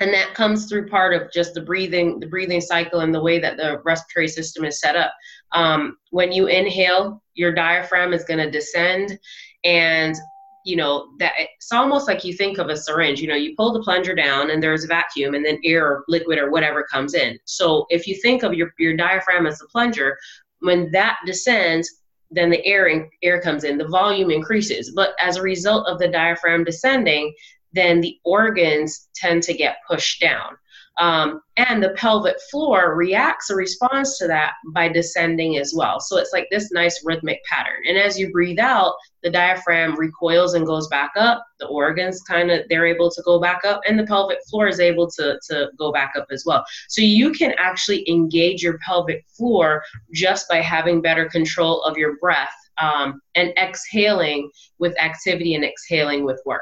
And 0.00 0.12
that 0.12 0.34
comes 0.34 0.66
through 0.66 0.88
part 0.88 1.14
of 1.14 1.30
just 1.32 1.54
the 1.54 1.60
breathing 1.60 2.18
the 2.18 2.26
breathing 2.26 2.60
cycle 2.60 3.00
and 3.00 3.14
the 3.14 3.22
way 3.22 3.38
that 3.38 3.56
the 3.56 3.80
respiratory 3.84 4.28
system 4.28 4.64
is 4.64 4.80
set 4.80 4.96
up. 4.96 5.12
Um, 5.52 5.98
when 6.10 6.32
you 6.32 6.46
inhale 6.46 7.22
your 7.34 7.52
diaphragm 7.52 8.12
is 8.12 8.24
going 8.24 8.40
to 8.40 8.50
descend 8.50 9.18
and 9.64 10.16
you 10.64 10.76
know 10.76 11.08
that 11.18 11.32
it's 11.36 11.72
almost 11.72 12.06
like 12.06 12.24
you 12.24 12.32
think 12.32 12.58
of 12.58 12.68
a 12.68 12.76
syringe. 12.76 13.20
You 13.20 13.28
know 13.28 13.34
you 13.34 13.54
pull 13.56 13.72
the 13.72 13.82
plunger 13.82 14.14
down 14.14 14.50
and 14.50 14.62
there's 14.62 14.84
a 14.84 14.88
vacuum 14.88 15.34
and 15.34 15.44
then 15.44 15.60
air 15.64 15.86
or 15.86 16.04
liquid 16.08 16.38
or 16.38 16.50
whatever 16.50 16.84
comes 16.90 17.14
in. 17.14 17.38
So 17.44 17.86
if 17.90 18.06
you 18.06 18.16
think 18.22 18.42
of 18.42 18.54
your, 18.54 18.72
your 18.78 18.96
diaphragm 18.96 19.46
as 19.46 19.60
a 19.60 19.66
plunger 19.66 20.16
when 20.60 20.90
that 20.92 21.18
descends 21.26 22.01
then 22.32 22.50
the 22.50 22.64
air 22.66 23.08
air 23.22 23.40
comes 23.40 23.64
in 23.64 23.78
the 23.78 23.88
volume 23.88 24.30
increases 24.30 24.92
but 24.94 25.14
as 25.20 25.36
a 25.36 25.42
result 25.42 25.86
of 25.86 25.98
the 25.98 26.08
diaphragm 26.08 26.64
descending 26.64 27.32
then 27.72 28.00
the 28.00 28.18
organs 28.24 29.08
tend 29.14 29.42
to 29.42 29.54
get 29.54 29.78
pushed 29.88 30.20
down. 30.20 30.56
Um, 30.98 31.40
and 31.56 31.82
the 31.82 31.90
pelvic 31.90 32.36
floor 32.50 32.94
reacts 32.94 33.50
or 33.50 33.56
responds 33.56 34.18
to 34.18 34.26
that 34.26 34.54
by 34.74 34.88
descending 34.88 35.56
as 35.56 35.72
well. 35.74 36.00
So 36.00 36.18
it's 36.18 36.32
like 36.32 36.48
this 36.50 36.70
nice 36.70 37.02
rhythmic 37.04 37.40
pattern. 37.50 37.80
And 37.88 37.96
as 37.96 38.18
you 38.18 38.30
breathe 38.30 38.58
out, 38.58 38.94
the 39.22 39.30
diaphragm 39.30 39.98
recoils 39.98 40.54
and 40.54 40.66
goes 40.66 40.88
back 40.88 41.12
up. 41.16 41.44
The 41.60 41.66
organs 41.66 42.22
kind 42.22 42.50
of 42.50 42.68
they're 42.68 42.86
able 42.86 43.10
to 43.10 43.22
go 43.24 43.40
back 43.40 43.64
up, 43.64 43.80
and 43.86 43.98
the 43.98 44.06
pelvic 44.06 44.38
floor 44.50 44.68
is 44.68 44.80
able 44.80 45.10
to, 45.12 45.38
to 45.48 45.70
go 45.78 45.92
back 45.92 46.12
up 46.16 46.26
as 46.30 46.44
well. 46.46 46.64
So 46.88 47.02
you 47.02 47.32
can 47.32 47.54
actually 47.58 48.08
engage 48.08 48.62
your 48.62 48.78
pelvic 48.78 49.24
floor 49.36 49.82
just 50.12 50.48
by 50.48 50.60
having 50.60 51.00
better 51.00 51.28
control 51.28 51.82
of 51.82 51.96
your 51.96 52.16
breath 52.16 52.52
um, 52.78 53.20
and 53.34 53.52
exhaling 53.58 54.50
with 54.78 54.98
activity 55.00 55.54
and 55.54 55.64
exhaling 55.64 56.24
with 56.24 56.40
work. 56.44 56.60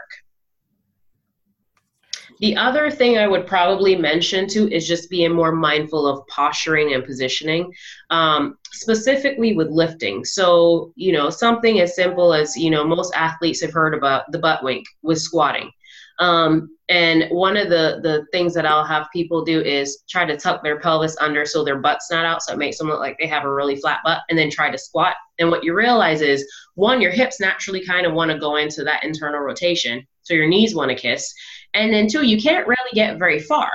The 2.40 2.56
other 2.56 2.90
thing 2.90 3.18
I 3.18 3.28
would 3.28 3.46
probably 3.46 3.96
mention 3.96 4.48
too 4.48 4.66
is 4.68 4.88
just 4.88 5.10
being 5.10 5.32
more 5.32 5.52
mindful 5.52 6.06
of 6.06 6.26
posturing 6.26 6.94
and 6.94 7.04
positioning, 7.04 7.72
um, 8.08 8.56
specifically 8.72 9.54
with 9.54 9.68
lifting. 9.68 10.24
So, 10.24 10.92
you 10.96 11.12
know, 11.12 11.28
something 11.28 11.80
as 11.80 11.94
simple 11.94 12.32
as, 12.32 12.56
you 12.56 12.70
know, 12.70 12.84
most 12.84 13.14
athletes 13.14 13.60
have 13.60 13.74
heard 13.74 13.94
about 13.94 14.32
the 14.32 14.38
butt 14.38 14.64
wink 14.64 14.86
with 15.02 15.20
squatting. 15.20 15.70
Um, 16.18 16.76
and 16.88 17.30
one 17.30 17.56
of 17.56 17.68
the, 17.68 18.00
the 18.02 18.26
things 18.32 18.52
that 18.54 18.66
I'll 18.66 18.84
have 18.84 19.06
people 19.12 19.44
do 19.44 19.60
is 19.60 20.02
try 20.08 20.24
to 20.24 20.36
tuck 20.36 20.62
their 20.62 20.80
pelvis 20.80 21.16
under 21.18 21.46
so 21.46 21.62
their 21.62 21.78
butt's 21.78 22.10
not 22.10 22.26
out, 22.26 22.42
so 22.42 22.52
it 22.52 22.58
makes 22.58 22.76
them 22.78 22.88
look 22.88 23.00
like 23.00 23.16
they 23.18 23.26
have 23.26 23.44
a 23.44 23.52
really 23.52 23.76
flat 23.76 24.00
butt, 24.04 24.20
and 24.28 24.38
then 24.38 24.50
try 24.50 24.70
to 24.70 24.76
squat. 24.76 25.14
And 25.38 25.50
what 25.50 25.64
you 25.64 25.74
realize 25.74 26.20
is, 26.20 26.46
one, 26.74 27.00
your 27.00 27.10
hips 27.10 27.40
naturally 27.40 27.84
kind 27.84 28.06
of 28.06 28.12
want 28.12 28.30
to 28.30 28.38
go 28.38 28.56
into 28.56 28.84
that 28.84 29.04
internal 29.04 29.40
rotation, 29.40 30.06
so 30.22 30.34
your 30.34 30.48
knees 30.48 30.74
want 30.74 30.90
to 30.90 30.94
kiss. 30.94 31.32
And 31.74 31.92
then 31.92 32.08
two, 32.08 32.26
you 32.26 32.40
can't 32.40 32.66
really 32.66 32.92
get 32.94 33.18
very 33.18 33.38
far. 33.38 33.70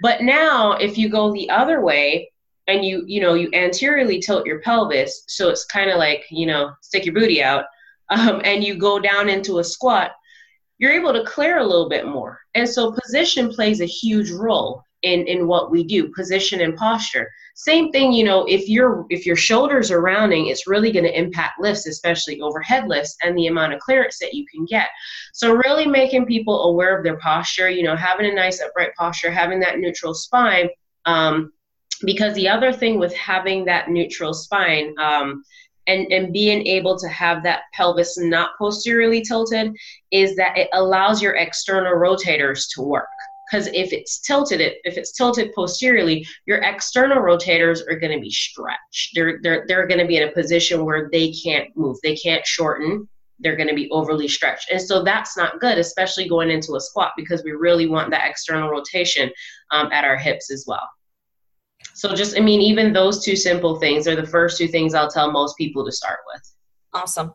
But 0.00 0.22
now 0.22 0.72
if 0.72 0.98
you 0.98 1.08
go 1.08 1.32
the 1.32 1.50
other 1.50 1.80
way 1.80 2.30
and 2.66 2.84
you, 2.84 3.04
you 3.06 3.20
know, 3.20 3.34
you 3.34 3.50
anteriorly 3.52 4.20
tilt 4.20 4.46
your 4.46 4.60
pelvis, 4.60 5.24
so 5.28 5.48
it's 5.48 5.64
kind 5.66 5.90
of 5.90 5.98
like, 5.98 6.24
you 6.30 6.46
know, 6.46 6.72
stick 6.80 7.04
your 7.04 7.14
booty 7.14 7.42
out, 7.42 7.64
um, 8.10 8.40
and 8.44 8.62
you 8.62 8.76
go 8.76 8.98
down 8.98 9.28
into 9.28 9.58
a 9.58 9.64
squat, 9.64 10.12
you're 10.78 10.92
able 10.92 11.12
to 11.12 11.24
clear 11.24 11.58
a 11.58 11.66
little 11.66 11.88
bit 11.88 12.06
more. 12.06 12.38
And 12.54 12.68
so 12.68 12.92
position 12.92 13.48
plays 13.50 13.80
a 13.80 13.86
huge 13.86 14.30
role 14.30 14.82
in 15.02 15.26
in 15.26 15.46
what 15.46 15.70
we 15.70 15.84
do 15.84 16.12
position 16.12 16.60
and 16.60 16.76
posture 16.76 17.30
same 17.54 17.92
thing 17.92 18.12
you 18.12 18.24
know 18.24 18.44
if 18.46 18.68
your 18.68 19.06
if 19.10 19.24
your 19.24 19.36
shoulders 19.36 19.90
are 19.90 20.00
rounding 20.00 20.48
it's 20.48 20.66
really 20.66 20.90
going 20.90 21.04
to 21.04 21.18
impact 21.18 21.60
lifts 21.60 21.86
especially 21.86 22.40
overhead 22.40 22.88
lifts 22.88 23.16
and 23.22 23.36
the 23.36 23.46
amount 23.46 23.72
of 23.72 23.78
clearance 23.78 24.18
that 24.18 24.34
you 24.34 24.44
can 24.46 24.64
get. 24.64 24.88
So 25.32 25.52
really 25.52 25.86
making 25.86 26.26
people 26.26 26.64
aware 26.64 26.96
of 26.96 27.04
their 27.04 27.16
posture 27.18 27.70
you 27.70 27.84
know 27.84 27.96
having 27.96 28.26
a 28.26 28.34
nice 28.34 28.60
upright 28.60 28.94
posture 28.96 29.30
having 29.30 29.60
that 29.60 29.78
neutral 29.78 30.14
spine 30.14 30.68
um, 31.06 31.52
because 32.04 32.34
the 32.34 32.48
other 32.48 32.72
thing 32.72 32.98
with 32.98 33.14
having 33.14 33.64
that 33.66 33.88
neutral 33.88 34.34
spine 34.34 34.94
um, 34.98 35.44
and, 35.86 36.10
and 36.10 36.32
being 36.32 36.66
able 36.66 36.98
to 36.98 37.08
have 37.08 37.42
that 37.44 37.62
pelvis 37.72 38.18
not 38.18 38.50
posteriorly 38.58 39.22
tilted 39.22 39.72
is 40.10 40.34
that 40.36 40.58
it 40.58 40.68
allows 40.72 41.22
your 41.22 41.34
external 41.34 41.92
rotators 41.92 42.64
to 42.74 42.82
work 42.82 43.08
because 43.50 43.66
if 43.68 43.92
it's 43.92 44.20
tilted 44.20 44.60
it, 44.60 44.78
if 44.84 44.96
it's 44.96 45.12
tilted 45.12 45.52
posteriorly 45.54 46.26
your 46.46 46.58
external 46.58 47.18
rotators 47.18 47.80
are 47.88 47.98
going 47.98 48.12
to 48.12 48.20
be 48.20 48.30
stretched. 48.30 49.10
They're 49.14 49.38
they're, 49.42 49.64
they're 49.66 49.86
going 49.86 50.00
to 50.00 50.06
be 50.06 50.16
in 50.16 50.28
a 50.28 50.32
position 50.32 50.84
where 50.84 51.08
they 51.12 51.32
can't 51.32 51.68
move. 51.76 51.96
They 52.02 52.16
can't 52.16 52.46
shorten. 52.46 53.08
They're 53.38 53.56
going 53.56 53.68
to 53.68 53.74
be 53.74 53.90
overly 53.90 54.28
stretched. 54.28 54.70
And 54.70 54.80
so 54.80 55.02
that's 55.02 55.36
not 55.36 55.60
good 55.60 55.78
especially 55.78 56.28
going 56.28 56.50
into 56.50 56.76
a 56.76 56.80
squat 56.80 57.12
because 57.16 57.42
we 57.44 57.52
really 57.52 57.86
want 57.86 58.10
that 58.10 58.28
external 58.28 58.70
rotation 58.70 59.30
um, 59.70 59.90
at 59.92 60.04
our 60.04 60.16
hips 60.16 60.50
as 60.50 60.64
well. 60.66 60.88
So 61.92 62.14
just 62.14 62.36
i 62.36 62.40
mean 62.40 62.60
even 62.60 62.92
those 62.92 63.24
two 63.24 63.36
simple 63.36 63.78
things 63.78 64.08
are 64.08 64.16
the 64.16 64.26
first 64.26 64.58
two 64.58 64.68
things 64.68 64.94
i'll 64.94 65.10
tell 65.10 65.30
most 65.30 65.56
people 65.56 65.84
to 65.84 65.92
start 65.92 66.20
with. 66.32 66.54
Awesome. 66.94 67.34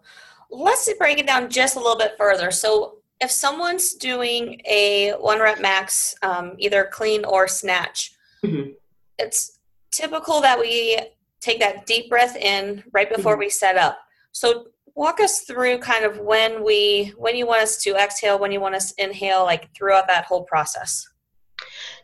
Let's 0.49 0.91
break 0.97 1.19
it 1.19 1.27
down 1.27 1.49
just 1.49 1.75
a 1.75 1.79
little 1.79 1.97
bit 1.97 2.15
further. 2.17 2.49
So 2.49 2.98
if 3.19 3.31
someone's 3.31 3.93
doing 3.93 4.61
a 4.65 5.13
one 5.19 5.39
rep 5.39 5.59
max, 5.61 6.15
um, 6.21 6.53
either 6.57 6.89
clean 6.91 7.25
or 7.25 7.47
snatch, 7.47 8.13
mm-hmm. 8.43 8.71
it's 9.17 9.59
typical 9.91 10.41
that 10.41 10.59
we 10.59 10.97
take 11.41 11.59
that 11.59 11.85
deep 11.85 12.09
breath 12.09 12.35
in 12.35 12.83
right 12.91 13.13
before 13.13 13.33
mm-hmm. 13.33 13.41
we 13.41 13.49
set 13.49 13.77
up. 13.77 13.99
So 14.31 14.67
walk 14.95 15.19
us 15.19 15.41
through 15.41 15.79
kind 15.79 16.05
of 16.05 16.19
when 16.19 16.63
we 16.63 17.13
when 17.17 17.35
you 17.35 17.45
want 17.45 17.61
us 17.61 17.81
to 17.83 17.95
exhale, 17.95 18.39
when 18.39 18.51
you 18.51 18.59
want 18.59 18.75
us 18.75 18.93
to 18.93 19.03
inhale, 19.03 19.43
like 19.43 19.73
throughout 19.75 20.07
that 20.07 20.25
whole 20.25 20.43
process. 20.43 21.07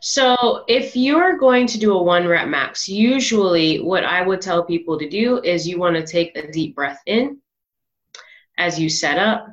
So, 0.00 0.64
if 0.68 0.94
you're 0.94 1.38
going 1.38 1.66
to 1.68 1.78
do 1.78 1.94
a 1.94 2.02
one 2.02 2.26
rep 2.26 2.48
max, 2.48 2.88
usually 2.88 3.78
what 3.78 4.04
I 4.04 4.20
would 4.20 4.42
tell 4.42 4.64
people 4.64 4.98
to 4.98 5.08
do 5.08 5.40
is 5.42 5.66
you 5.66 5.78
want 5.78 5.96
to 5.96 6.06
take 6.06 6.36
a 6.36 6.50
deep 6.50 6.74
breath 6.74 7.00
in 7.06 7.38
as 8.58 8.78
you 8.78 8.90
set 8.90 9.18
up 9.18 9.48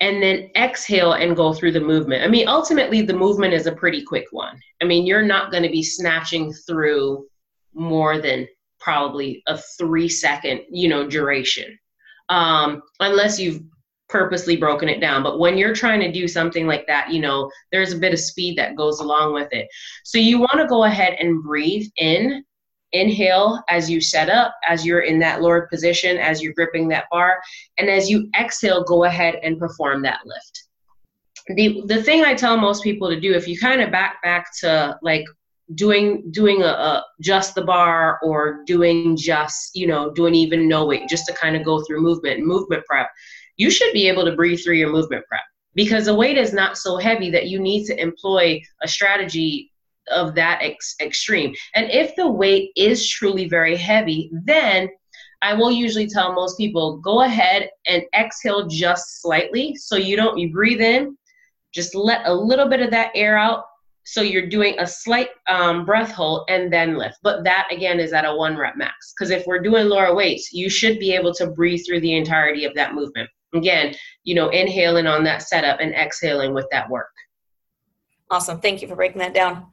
and 0.00 0.22
then 0.22 0.50
exhale 0.56 1.14
and 1.14 1.36
go 1.36 1.52
through 1.52 1.72
the 1.72 1.80
movement. 1.80 2.24
I 2.24 2.28
mean, 2.28 2.46
ultimately, 2.46 3.02
the 3.02 3.14
movement 3.14 3.52
is 3.52 3.66
a 3.66 3.72
pretty 3.72 4.02
quick 4.02 4.26
one. 4.30 4.58
I 4.80 4.84
mean, 4.84 5.06
you're 5.06 5.22
not 5.22 5.50
going 5.50 5.64
to 5.64 5.68
be 5.68 5.82
snatching 5.82 6.52
through 6.52 7.26
more 7.74 8.20
than 8.20 8.46
probably 8.78 9.42
a 9.48 9.58
three 9.58 10.08
second, 10.08 10.62
you 10.70 10.88
know, 10.88 11.08
duration, 11.08 11.78
um, 12.28 12.82
unless 13.00 13.40
you've 13.40 13.62
purposely 14.08 14.56
broken 14.56 14.88
it 14.88 15.00
down. 15.00 15.22
But 15.22 15.38
when 15.38 15.58
you're 15.58 15.74
trying 15.74 16.00
to 16.00 16.12
do 16.12 16.26
something 16.28 16.66
like 16.66 16.86
that, 16.86 17.12
you 17.12 17.20
know, 17.20 17.50
there's 17.72 17.92
a 17.92 17.98
bit 17.98 18.12
of 18.12 18.20
speed 18.20 18.56
that 18.56 18.76
goes 18.76 19.00
along 19.00 19.34
with 19.34 19.52
it. 19.52 19.68
So 20.04 20.18
you 20.18 20.38
want 20.38 20.58
to 20.58 20.66
go 20.66 20.84
ahead 20.84 21.16
and 21.18 21.42
breathe 21.42 21.86
in 21.96 22.44
inhale 22.92 23.62
as 23.68 23.90
you 23.90 24.00
set 24.00 24.28
up, 24.28 24.54
as 24.68 24.84
you're 24.84 25.00
in 25.00 25.18
that 25.20 25.42
lowered 25.42 25.68
position, 25.68 26.16
as 26.16 26.42
you're 26.42 26.54
gripping 26.54 26.88
that 26.88 27.04
bar, 27.10 27.40
and 27.78 27.88
as 27.88 28.08
you 28.08 28.28
exhale, 28.38 28.84
go 28.84 29.04
ahead 29.04 29.36
and 29.42 29.58
perform 29.58 30.02
that 30.02 30.20
lift. 30.24 30.64
The, 31.48 31.82
the 31.86 32.02
thing 32.02 32.24
I 32.24 32.34
tell 32.34 32.56
most 32.56 32.82
people 32.82 33.08
to 33.08 33.18
do, 33.18 33.32
if 33.34 33.48
you 33.48 33.58
kind 33.58 33.80
of 33.80 33.90
back 33.90 34.22
back 34.22 34.48
to 34.60 34.98
like 35.02 35.24
doing 35.74 36.30
doing 36.30 36.62
a, 36.62 36.66
a, 36.66 37.04
just 37.20 37.54
the 37.54 37.62
bar 37.62 38.18
or 38.22 38.62
doing 38.66 39.16
just 39.16 39.74
you 39.74 39.86
know 39.86 40.10
doing 40.12 40.34
even 40.34 40.66
no 40.66 40.86
weight 40.86 41.08
just 41.08 41.26
to 41.26 41.32
kind 41.34 41.56
of 41.56 41.64
go 41.64 41.82
through 41.84 42.00
movement 42.00 42.42
movement 42.42 42.82
prep 42.86 43.10
you 43.58 43.70
should 43.70 43.92
be 43.92 44.08
able 44.08 44.24
to 44.24 44.34
breathe 44.34 44.58
through 44.64 44.76
your 44.76 44.90
movement 44.90 45.22
prep 45.28 45.42
because 45.74 46.06
the 46.06 46.14
weight 46.14 46.38
is 46.38 46.54
not 46.54 46.78
so 46.78 46.96
heavy 46.96 47.30
that 47.30 47.48
you 47.48 47.58
need 47.58 47.84
to 47.84 48.00
employ 48.00 48.58
a 48.82 48.88
strategy 48.88 49.70
of 50.10 50.34
that 50.34 50.60
ex- 50.62 50.96
extreme. 51.00 51.54
And 51.74 51.90
if 51.90 52.14
the 52.16 52.28
weight 52.28 52.70
is 52.76 53.08
truly 53.08 53.48
very 53.48 53.76
heavy, 53.76 54.30
then 54.44 54.88
I 55.40 55.54
will 55.54 55.70
usually 55.70 56.08
tell 56.08 56.32
most 56.32 56.56
people 56.56 56.98
go 56.98 57.22
ahead 57.22 57.70
and 57.86 58.02
exhale 58.14 58.66
just 58.66 59.22
slightly. 59.22 59.74
So 59.76 59.96
you 59.96 60.16
don't, 60.16 60.38
you 60.38 60.52
breathe 60.52 60.80
in, 60.80 61.16
just 61.72 61.94
let 61.94 62.26
a 62.26 62.34
little 62.34 62.68
bit 62.68 62.80
of 62.80 62.90
that 62.90 63.12
air 63.14 63.38
out. 63.38 63.64
So 64.04 64.22
you're 64.22 64.48
doing 64.48 64.74
a 64.78 64.86
slight 64.86 65.28
um, 65.48 65.84
breath 65.84 66.10
hold 66.10 66.48
and 66.48 66.72
then 66.72 66.96
lift. 66.96 67.18
But 67.22 67.44
that 67.44 67.68
again 67.70 68.00
is 68.00 68.12
at 68.12 68.24
a 68.24 68.34
one 68.34 68.56
rep 68.56 68.76
max. 68.76 69.12
Because 69.12 69.30
if 69.30 69.46
we're 69.46 69.60
doing 69.60 69.86
lower 69.86 70.14
weights, 70.14 70.52
you 70.52 70.70
should 70.70 70.98
be 70.98 71.14
able 71.14 71.34
to 71.34 71.48
breathe 71.48 71.80
through 71.86 72.00
the 72.00 72.16
entirety 72.16 72.64
of 72.64 72.74
that 72.74 72.94
movement. 72.94 73.28
again, 73.54 73.94
you 74.24 74.34
know, 74.34 74.48
inhaling 74.48 75.06
on 75.06 75.24
that 75.24 75.42
setup 75.42 75.80
and 75.80 75.94
exhaling 75.94 76.54
with 76.54 76.66
that 76.70 76.88
work. 76.88 77.10
Awesome. 78.30 78.60
Thank 78.60 78.82
you 78.82 78.88
for 78.88 78.96
breaking 78.96 79.20
that 79.20 79.34
down. 79.34 79.66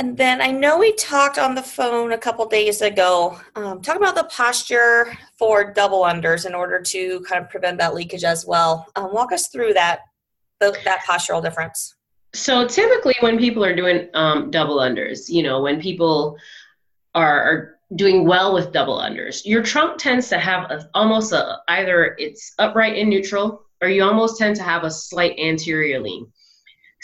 And 0.00 0.16
then 0.16 0.40
I 0.40 0.52
know 0.52 0.78
we 0.78 0.92
talked 0.92 1.38
on 1.38 1.56
the 1.56 1.62
phone 1.62 2.12
a 2.12 2.18
couple 2.18 2.46
days 2.46 2.82
ago, 2.82 3.40
um, 3.56 3.82
talking 3.82 4.00
about 4.00 4.14
the 4.14 4.28
posture 4.30 5.18
for 5.36 5.72
double 5.72 6.02
unders 6.02 6.46
in 6.46 6.54
order 6.54 6.80
to 6.80 7.20
kind 7.22 7.42
of 7.42 7.50
prevent 7.50 7.78
that 7.78 7.94
leakage 7.94 8.22
as 8.22 8.46
well. 8.46 8.86
Um, 8.94 9.12
walk 9.12 9.32
us 9.32 9.48
through 9.48 9.74
that 9.74 10.00
the, 10.60 10.76
that 10.84 11.04
postural 11.04 11.42
difference. 11.42 11.96
So 12.32 12.66
typically, 12.66 13.14
when 13.20 13.38
people 13.38 13.64
are 13.64 13.74
doing 13.74 14.08
um, 14.14 14.50
double 14.50 14.76
unders, 14.78 15.28
you 15.28 15.42
know, 15.42 15.62
when 15.62 15.80
people 15.80 16.36
are, 17.14 17.42
are 17.42 17.78
doing 17.96 18.24
well 18.24 18.54
with 18.54 18.72
double 18.72 18.98
unders, 18.98 19.44
your 19.44 19.62
trunk 19.62 19.98
tends 19.98 20.28
to 20.28 20.38
have 20.38 20.70
a, 20.70 20.88
almost 20.94 21.32
a 21.32 21.58
either 21.68 22.14
it's 22.18 22.54
upright 22.58 22.96
and 22.96 23.10
neutral, 23.10 23.64
or 23.80 23.88
you 23.88 24.04
almost 24.04 24.38
tend 24.38 24.54
to 24.56 24.62
have 24.62 24.84
a 24.84 24.90
slight 24.90 25.36
anterior 25.38 25.98
lean. 25.98 26.30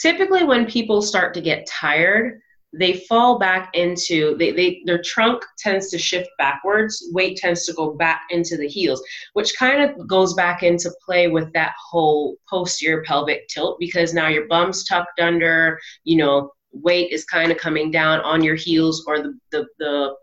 Typically, 0.00 0.44
when 0.44 0.66
people 0.66 1.00
start 1.00 1.34
to 1.34 1.40
get 1.40 1.66
tired, 1.66 2.40
they 2.78 2.94
fall 3.08 3.38
back 3.38 3.70
into 3.74 4.36
they, 4.38 4.50
they 4.50 4.82
their 4.84 5.00
trunk 5.02 5.44
tends 5.58 5.90
to 5.90 5.98
shift 5.98 6.28
backwards 6.38 7.08
weight 7.12 7.36
tends 7.36 7.64
to 7.64 7.72
go 7.74 7.94
back 7.94 8.22
into 8.30 8.56
the 8.56 8.68
heels 8.68 9.02
which 9.34 9.56
kind 9.56 9.82
of 9.82 10.06
goes 10.06 10.34
back 10.34 10.62
into 10.62 10.90
play 11.04 11.28
with 11.28 11.52
that 11.52 11.72
whole 11.90 12.36
posterior 12.48 13.02
pelvic 13.02 13.46
tilt 13.48 13.76
because 13.78 14.12
now 14.12 14.28
your 14.28 14.46
bum's 14.48 14.84
tucked 14.84 15.20
under 15.20 15.78
you 16.04 16.16
know 16.16 16.50
weight 16.72 17.12
is 17.12 17.24
kind 17.24 17.52
of 17.52 17.58
coming 17.58 17.90
down 17.90 18.20
on 18.20 18.42
your 18.42 18.56
heels 18.56 19.04
or 19.06 19.18
the 19.18 19.38
the, 19.52 19.66
the 19.78 20.14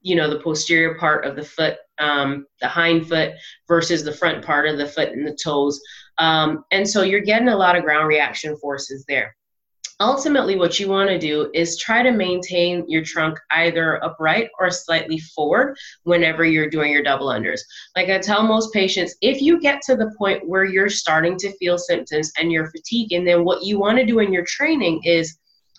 you 0.00 0.16
know 0.16 0.28
the 0.28 0.40
posterior 0.40 0.96
part 0.96 1.24
of 1.24 1.36
the 1.36 1.44
foot 1.44 1.78
um, 1.98 2.46
the 2.60 2.68
hind 2.68 3.08
foot 3.08 3.32
versus 3.66 4.04
the 4.04 4.12
front 4.12 4.44
part 4.44 4.68
of 4.68 4.76
the 4.76 4.86
foot 4.86 5.12
and 5.12 5.26
the 5.26 5.36
toes. 5.42 5.80
Um, 6.18 6.64
and 6.70 6.86
so 6.86 7.02
you're 7.02 7.20
getting 7.20 7.48
a 7.48 7.56
lot 7.56 7.74
of 7.74 7.84
ground 7.84 8.06
reaction 8.06 8.54
forces 8.58 9.04
there 9.08 9.34
ultimately 10.00 10.56
what 10.56 10.78
you 10.78 10.88
want 10.88 11.08
to 11.08 11.18
do 11.18 11.50
is 11.54 11.78
try 11.78 12.02
to 12.02 12.10
maintain 12.10 12.84
your 12.88 13.02
trunk 13.02 13.38
either 13.52 14.02
upright 14.04 14.50
or 14.58 14.70
slightly 14.70 15.18
forward 15.18 15.76
whenever 16.04 16.44
you're 16.44 16.68
doing 16.68 16.92
your 16.92 17.02
double 17.02 17.28
unders. 17.28 17.60
Like 17.94 18.10
i 18.10 18.18
tell 18.18 18.42
most 18.42 18.72
patients 18.72 19.14
if 19.22 19.40
you 19.40 19.60
get 19.60 19.80
to 19.82 19.96
the 19.96 20.14
point 20.18 20.46
where 20.46 20.64
you're 20.64 20.90
starting 20.90 21.36
to 21.38 21.56
feel 21.56 21.78
symptoms 21.78 22.32
and 22.38 22.52
you're 22.52 22.70
fatigued 22.70 23.12
and 23.12 23.26
then 23.26 23.44
what 23.44 23.64
you 23.64 23.78
want 23.78 23.98
to 23.98 24.06
do 24.06 24.18
in 24.18 24.32
your 24.32 24.44
training 24.46 25.00
is 25.04 25.38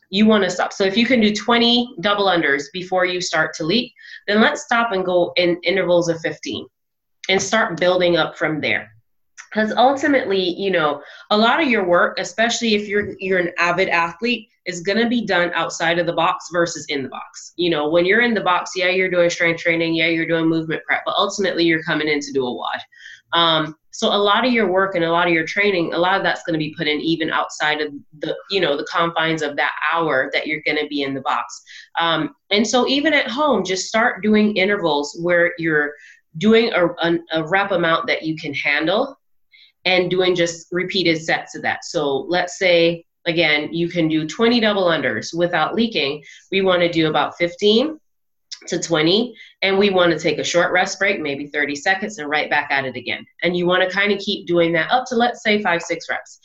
you 0.09 0.25
want 0.25 0.43
to 0.43 0.49
stop. 0.49 0.71
So 0.71 0.85
if 0.85 0.95
you 0.95 1.05
can 1.05 1.19
do 1.19 1.35
20 1.35 1.95
double 1.99 2.25
unders 2.25 2.65
before 2.71 3.05
you 3.05 3.21
start 3.21 3.53
to 3.55 3.63
leak 3.63 3.93
then 4.27 4.41
let's 4.41 4.63
stop 4.63 4.93
and 4.93 5.05
go 5.05 5.31
in 5.35 5.59
intervals 5.63 6.09
of 6.09 6.19
15 6.21 6.65
and 7.29 7.41
start 7.41 7.79
building 7.79 8.17
up 8.17 8.37
from 8.37 8.61
there 8.61 8.89
because 9.49 9.73
ultimately 9.77 10.39
you 10.39 10.71
know 10.71 11.01
a 11.29 11.37
lot 11.37 11.61
of 11.61 11.67
your 11.67 11.85
work 11.85 12.19
especially 12.19 12.75
if 12.75 12.87
you're 12.87 13.15
you're 13.19 13.39
an 13.39 13.51
avid 13.57 13.89
athlete 13.89 14.49
is 14.65 14.81
going 14.81 14.97
to 14.97 15.07
be 15.07 15.25
done 15.25 15.49
outside 15.53 15.97
of 15.97 16.05
the 16.05 16.13
box 16.13 16.49
versus 16.51 16.85
in 16.89 17.01
the 17.01 17.09
box. 17.09 17.53
You 17.55 17.69
know 17.69 17.89
when 17.89 18.05
you're 18.05 18.21
in 18.21 18.33
the 18.33 18.41
box 18.41 18.71
yeah 18.75 18.89
you're 18.89 19.09
doing 19.09 19.29
strength 19.29 19.61
training 19.61 19.95
yeah 19.95 20.07
you're 20.07 20.27
doing 20.27 20.47
movement 20.47 20.83
prep 20.85 21.01
but 21.05 21.15
ultimately 21.17 21.63
you're 21.63 21.83
coming 21.83 22.07
in 22.07 22.19
to 22.19 22.33
do 22.33 22.45
a 22.45 22.53
WOD 22.53 22.79
um, 23.33 23.75
so 23.91 24.09
a 24.09 24.15
lot 24.15 24.45
of 24.45 24.53
your 24.53 24.71
work 24.71 24.93
and 24.93 25.03
a 25.03 25.11
lot 25.11 25.27
of 25.27 25.33
your 25.33 25.45
training 25.45 25.93
a 25.93 25.97
lot 25.97 26.17
of 26.17 26.23
that's 26.23 26.43
going 26.43 26.53
to 26.53 26.59
be 26.59 26.73
put 26.77 26.87
in 26.87 26.99
even 27.01 27.31
outside 27.31 27.81
of 27.81 27.91
the 28.19 28.35
you 28.49 28.59
know 28.59 28.77
the 28.77 28.87
confines 28.91 29.41
of 29.41 29.55
that 29.55 29.73
hour 29.91 30.29
that 30.33 30.45
you're 30.45 30.61
going 30.65 30.77
to 30.77 30.87
be 30.87 31.01
in 31.01 31.13
the 31.13 31.21
box. 31.21 31.63
Um, 31.99 32.35
and 32.51 32.65
so 32.65 32.87
even 32.87 33.13
at 33.13 33.27
home 33.27 33.65
just 33.65 33.87
start 33.87 34.21
doing 34.21 34.55
intervals 34.55 35.17
where 35.21 35.53
you're 35.57 35.93
doing 36.37 36.71
a, 36.73 36.87
a, 37.01 37.19
a 37.31 37.47
rep 37.47 37.71
amount 37.71 38.05
that 38.07 38.23
you 38.23 38.35
can 38.35 38.53
handle 38.53 39.17
and 39.87 40.11
doing 40.11 40.35
just 40.35 40.67
repeated 40.73 41.21
sets 41.21 41.55
of 41.55 41.61
that. 41.61 41.85
So 41.85 42.25
let's 42.27 42.59
say, 42.59 43.05
again, 43.25 43.73
you 43.73 43.87
can 43.87 44.09
do 44.09 44.27
20 44.27 44.59
double 44.59 44.83
unders 44.83 45.33
without 45.33 45.75
leaking. 45.75 46.21
We 46.51 46.59
want 46.59 46.81
to 46.81 46.91
do 46.91 47.07
about 47.07 47.37
15 47.37 47.97
to 48.67 48.79
20, 48.79 49.33
and 49.61 49.77
we 49.77 49.89
want 49.89 50.11
to 50.11 50.19
take 50.19 50.39
a 50.39 50.43
short 50.43 50.73
rest 50.73 50.99
break, 50.99 51.21
maybe 51.21 51.47
30 51.47 51.73
seconds, 51.75 52.17
and 52.17 52.29
right 52.29 52.49
back 52.49 52.69
at 52.69 52.83
it 52.83 52.97
again. 52.97 53.25
And 53.43 53.55
you 53.55 53.65
want 53.65 53.81
to 53.81 53.95
kind 53.95 54.11
of 54.11 54.19
keep 54.19 54.45
doing 54.45 54.73
that 54.73 54.91
up 54.91 55.05
to, 55.07 55.15
let's 55.15 55.41
say, 55.41 55.63
five, 55.63 55.81
six 55.81 56.09
reps. 56.09 56.41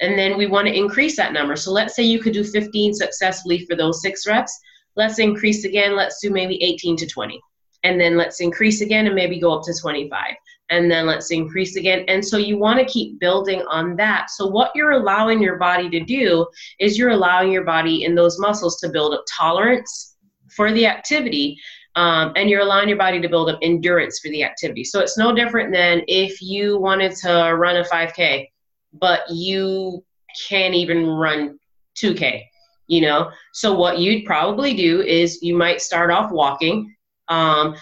And 0.00 0.18
then 0.18 0.38
we 0.38 0.46
want 0.46 0.66
to 0.66 0.74
increase 0.74 1.14
that 1.16 1.34
number. 1.34 1.56
So 1.56 1.72
let's 1.72 1.94
say 1.94 2.04
you 2.04 2.20
could 2.20 2.32
do 2.32 2.42
15 2.44 2.94
successfully 2.94 3.66
for 3.66 3.76
those 3.76 4.00
six 4.00 4.26
reps. 4.26 4.58
Let's 4.96 5.18
increase 5.18 5.64
again. 5.64 5.94
Let's 5.94 6.20
do 6.22 6.30
maybe 6.30 6.62
18 6.62 6.96
to 6.98 7.06
20. 7.06 7.38
And 7.82 8.00
then 8.00 8.16
let's 8.16 8.40
increase 8.40 8.80
again 8.80 9.06
and 9.06 9.14
maybe 9.14 9.38
go 9.38 9.52
up 9.52 9.64
to 9.64 9.74
25 9.78 10.34
and 10.70 10.90
then 10.90 11.06
let's 11.06 11.30
increase 11.30 11.76
again. 11.76 12.04
And 12.08 12.24
so 12.24 12.36
you 12.36 12.58
want 12.58 12.78
to 12.78 12.84
keep 12.84 13.18
building 13.18 13.62
on 13.68 13.96
that. 13.96 14.30
So, 14.30 14.46
what 14.46 14.72
you're 14.74 14.92
allowing 14.92 15.42
your 15.42 15.56
body 15.56 15.88
to 15.90 16.00
do 16.00 16.46
is 16.78 16.98
you're 16.98 17.10
allowing 17.10 17.50
your 17.50 17.64
body 17.64 18.04
in 18.04 18.14
those 18.14 18.38
muscles 18.38 18.78
to 18.80 18.88
build 18.88 19.14
up 19.14 19.24
tolerance 19.30 20.16
for 20.54 20.72
the 20.72 20.86
activity. 20.86 21.58
Um, 21.96 22.32
and 22.36 22.48
you're 22.48 22.60
allowing 22.60 22.88
your 22.88 22.98
body 22.98 23.20
to 23.20 23.28
build 23.28 23.50
up 23.50 23.58
endurance 23.60 24.20
for 24.20 24.28
the 24.28 24.44
activity. 24.44 24.84
So, 24.84 25.00
it's 25.00 25.18
no 25.18 25.34
different 25.34 25.72
than 25.72 26.02
if 26.06 26.42
you 26.42 26.78
wanted 26.78 27.14
to 27.16 27.54
run 27.56 27.76
a 27.76 27.84
5K, 27.84 28.48
but 28.92 29.22
you 29.30 30.04
can't 30.48 30.74
even 30.74 31.06
run 31.06 31.58
2K, 31.96 32.44
you 32.86 33.00
know? 33.00 33.30
So, 33.52 33.74
what 33.74 33.98
you'd 33.98 34.26
probably 34.26 34.74
do 34.74 35.00
is 35.00 35.42
you 35.42 35.56
might 35.56 35.80
start 35.80 36.10
off 36.10 36.30
walking. 36.30 36.94
Um, 37.28 37.74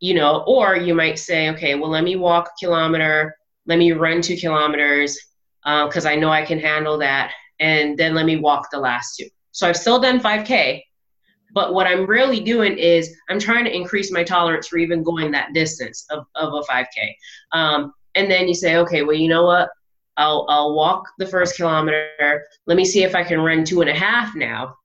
you 0.00 0.14
know, 0.14 0.42
or 0.46 0.76
you 0.76 0.94
might 0.94 1.18
say, 1.18 1.50
okay, 1.50 1.74
well, 1.74 1.90
let 1.90 2.04
me 2.04 2.16
walk 2.16 2.48
a 2.48 2.64
kilometer, 2.64 3.36
let 3.66 3.78
me 3.78 3.92
run 3.92 4.22
two 4.22 4.36
kilometers 4.36 5.18
because 5.62 6.06
uh, 6.06 6.08
I 6.08 6.16
know 6.16 6.30
I 6.30 6.44
can 6.44 6.58
handle 6.58 6.98
that, 6.98 7.32
and 7.60 7.98
then 7.98 8.14
let 8.14 8.24
me 8.24 8.36
walk 8.36 8.68
the 8.72 8.78
last 8.78 9.16
two. 9.16 9.28
So 9.52 9.68
I've 9.68 9.76
still 9.76 10.00
done 10.00 10.18
5K, 10.18 10.82
but 11.52 11.74
what 11.74 11.86
I'm 11.86 12.06
really 12.06 12.40
doing 12.40 12.78
is 12.78 13.14
I'm 13.28 13.38
trying 13.38 13.64
to 13.64 13.74
increase 13.74 14.10
my 14.10 14.24
tolerance 14.24 14.68
for 14.68 14.78
even 14.78 15.02
going 15.02 15.30
that 15.32 15.52
distance 15.52 16.06
of, 16.10 16.24
of 16.34 16.54
a 16.54 16.62
5K. 16.62 17.14
Um, 17.52 17.92
and 18.14 18.30
then 18.30 18.48
you 18.48 18.54
say, 18.54 18.76
okay, 18.76 19.02
well, 19.02 19.16
you 19.16 19.28
know 19.28 19.44
what? 19.44 19.68
I'll, 20.16 20.46
I'll 20.48 20.74
walk 20.74 21.04
the 21.18 21.26
first 21.26 21.56
kilometer. 21.56 22.44
Let 22.66 22.76
me 22.76 22.84
see 22.84 23.02
if 23.02 23.14
I 23.14 23.22
can 23.22 23.40
run 23.40 23.64
two 23.64 23.80
and 23.82 23.90
a 23.90 23.94
half 23.94 24.34
now 24.34 24.76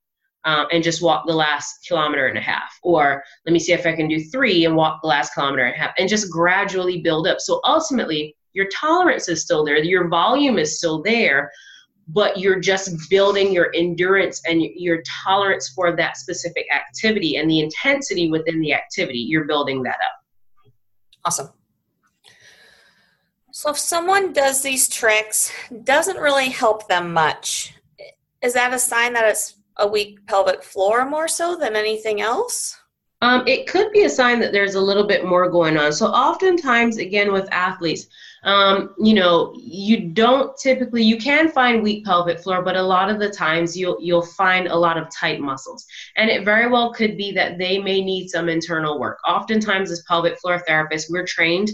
um, 0.46 0.68
and 0.72 0.84
just 0.84 1.02
walk 1.02 1.26
the 1.26 1.34
last 1.34 1.86
kilometer 1.88 2.28
and 2.28 2.38
a 2.38 2.42
half. 2.42 2.78
Or 2.84 3.24
let 3.46 3.54
me 3.54 3.60
see 3.60 3.74
if 3.74 3.86
I 3.86 3.96
can 3.96 4.08
do 4.08 4.24
three 4.24 4.66
and 4.66 4.76
walk 4.76 5.02
the 5.02 5.08
last 5.08 5.34
kilometer 5.34 5.64
and 5.64 5.76
a 5.76 5.78
half 5.78 5.94
and 5.98 6.08
just 6.08 6.32
gradually 6.32 7.02
build 7.02 7.28
up. 7.28 7.42
So 7.42 7.62
ultimately, 7.66 8.36
your 8.54 8.68
tolerance 8.74 9.28
is 9.28 9.42
still 9.42 9.66
there, 9.66 9.84
your 9.84 10.08
volume 10.08 10.58
is 10.58 10.78
still 10.78 11.02
there, 11.02 11.52
but 12.08 12.38
you're 12.38 12.60
just 12.60 13.10
building 13.10 13.52
your 13.52 13.72
endurance 13.76 14.42
and 14.48 14.62
your 14.62 15.02
tolerance 15.24 15.70
for 15.70 15.96
that 15.96 16.18
specific 16.18 16.66
activity 16.74 17.38
and 17.38 17.50
the 17.50 17.60
intensity 17.60 18.30
within 18.30 18.62
the 18.62 18.74
activity. 18.74 19.20
You're 19.20 19.46
building 19.46 19.84
that 19.84 19.96
up. 19.96 20.72
Awesome. 21.26 21.50
So 23.52 23.72
if 23.72 23.80
someone 23.80 24.32
does 24.32 24.62
these 24.62 24.88
tricks, 24.88 25.52
doesn't 25.84 26.18
really 26.18 26.50
help 26.50 26.88
them 26.88 27.14
much, 27.14 27.74
is 28.42 28.54
that 28.54 28.74
a 28.74 28.80
sign 28.80 29.14
that 29.14 29.28
it's 29.28 29.56
a 29.78 29.88
weak 29.88 30.26
pelvic 30.28 30.64
floor 30.64 31.06
more 31.06 31.28
so 31.28 31.56
than 31.56 31.76
anything 31.76 32.22
else? 32.22 32.78
Um, 33.22 33.44
it 33.48 33.68
could 33.68 33.92
be 33.92 34.04
a 34.04 34.10
sign 34.10 34.40
that 34.42 34.52
there's 34.52 34.76
a 34.76 34.82
little 34.82 35.08
bit 35.08 35.26
more 35.26 35.50
going 35.50 35.78
on. 35.78 35.94
So, 35.94 36.08
oftentimes, 36.08 36.98
again, 36.98 37.32
with 37.32 37.48
athletes, 37.52 38.08
um, 38.44 38.94
you 39.00 39.16
know, 39.16 39.56
you 39.58 40.10
don't 40.10 40.56
typically 40.58 41.02
you 41.02 41.18
can 41.18 41.50
find 41.50 41.82
weak 41.82 42.06
pelvic 42.06 42.40
floor, 42.40 42.62
but 42.62 42.76
a 42.76 42.82
lot 42.82 43.10
of 43.10 43.20
the 43.20 43.30
times 43.30 43.76
you'll 43.76 43.98
you'll 44.00 44.26
find 44.26 44.68
a 44.68 44.76
lot 44.76 44.98
of 44.98 45.10
tight 45.10 45.40
muscles, 45.40 45.86
and 46.18 46.30
it 46.30 46.46
very 46.46 46.70
well 46.70 46.94
could 46.94 47.18
be 47.18 47.32
that 47.32 47.58
they 47.58 47.80
may 47.80 48.04
need 48.04 48.28
some 48.28 48.50
internal 48.50 49.00
work. 49.00 49.18
Oftentimes, 49.28 49.90
as 49.90 50.04
pelvic 50.08 50.38
floor 50.40 50.62
therapists, 50.70 51.10
we're 51.10 51.26
trained 51.26 51.72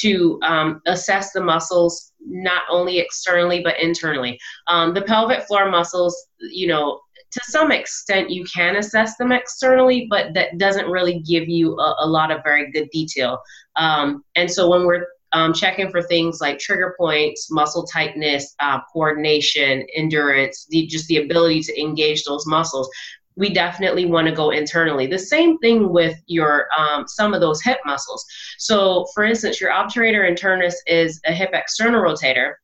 to 0.00 0.38
um, 0.42 0.80
assess 0.86 1.32
the 1.32 1.40
muscles 1.42 2.12
not 2.26 2.62
only 2.70 2.98
externally 2.98 3.60
but 3.60 3.78
internally. 3.78 4.38
Um, 4.68 4.94
the 4.94 5.02
pelvic 5.02 5.42
floor 5.42 5.70
muscles, 5.70 6.28
you 6.40 6.66
know, 6.66 7.00
to 7.34 7.40
some 7.44 7.72
extent 7.72 8.30
you 8.30 8.44
can 8.44 8.76
assess 8.76 9.16
them 9.16 9.32
externally, 9.32 10.06
but 10.08 10.32
that 10.34 10.56
doesn't 10.56 10.86
really 10.86 11.18
give 11.20 11.48
you 11.48 11.76
a, 11.78 11.96
a 12.00 12.06
lot 12.06 12.30
of 12.30 12.42
very 12.44 12.70
good 12.70 12.88
detail. 12.90 13.40
Um, 13.76 14.24
and 14.36 14.50
so 14.50 14.70
when 14.70 14.86
we're 14.86 15.06
um, 15.32 15.52
checking 15.52 15.90
for 15.90 16.00
things 16.00 16.40
like 16.40 16.60
trigger 16.60 16.94
points, 16.96 17.50
muscle 17.50 17.84
tightness, 17.84 18.54
uh, 18.60 18.78
coordination, 18.92 19.84
endurance, 19.96 20.66
the, 20.70 20.86
just 20.86 21.08
the 21.08 21.16
ability 21.16 21.60
to 21.64 21.80
engage 21.80 22.22
those 22.22 22.46
muscles, 22.46 22.88
we 23.34 23.52
definitely 23.52 24.04
want 24.04 24.28
to 24.28 24.32
go 24.32 24.50
internally. 24.50 25.08
The 25.08 25.18
same 25.18 25.58
thing 25.58 25.92
with 25.92 26.16
your 26.26 26.68
um, 26.78 27.08
some 27.08 27.34
of 27.34 27.40
those 27.40 27.60
hip 27.62 27.80
muscles. 27.84 28.24
So, 28.58 29.06
for 29.12 29.24
instance, 29.24 29.60
your 29.60 29.72
obturator 29.72 30.30
internus 30.30 30.74
is 30.86 31.20
a 31.26 31.32
hip 31.32 31.50
external 31.52 32.00
rotator 32.00 32.54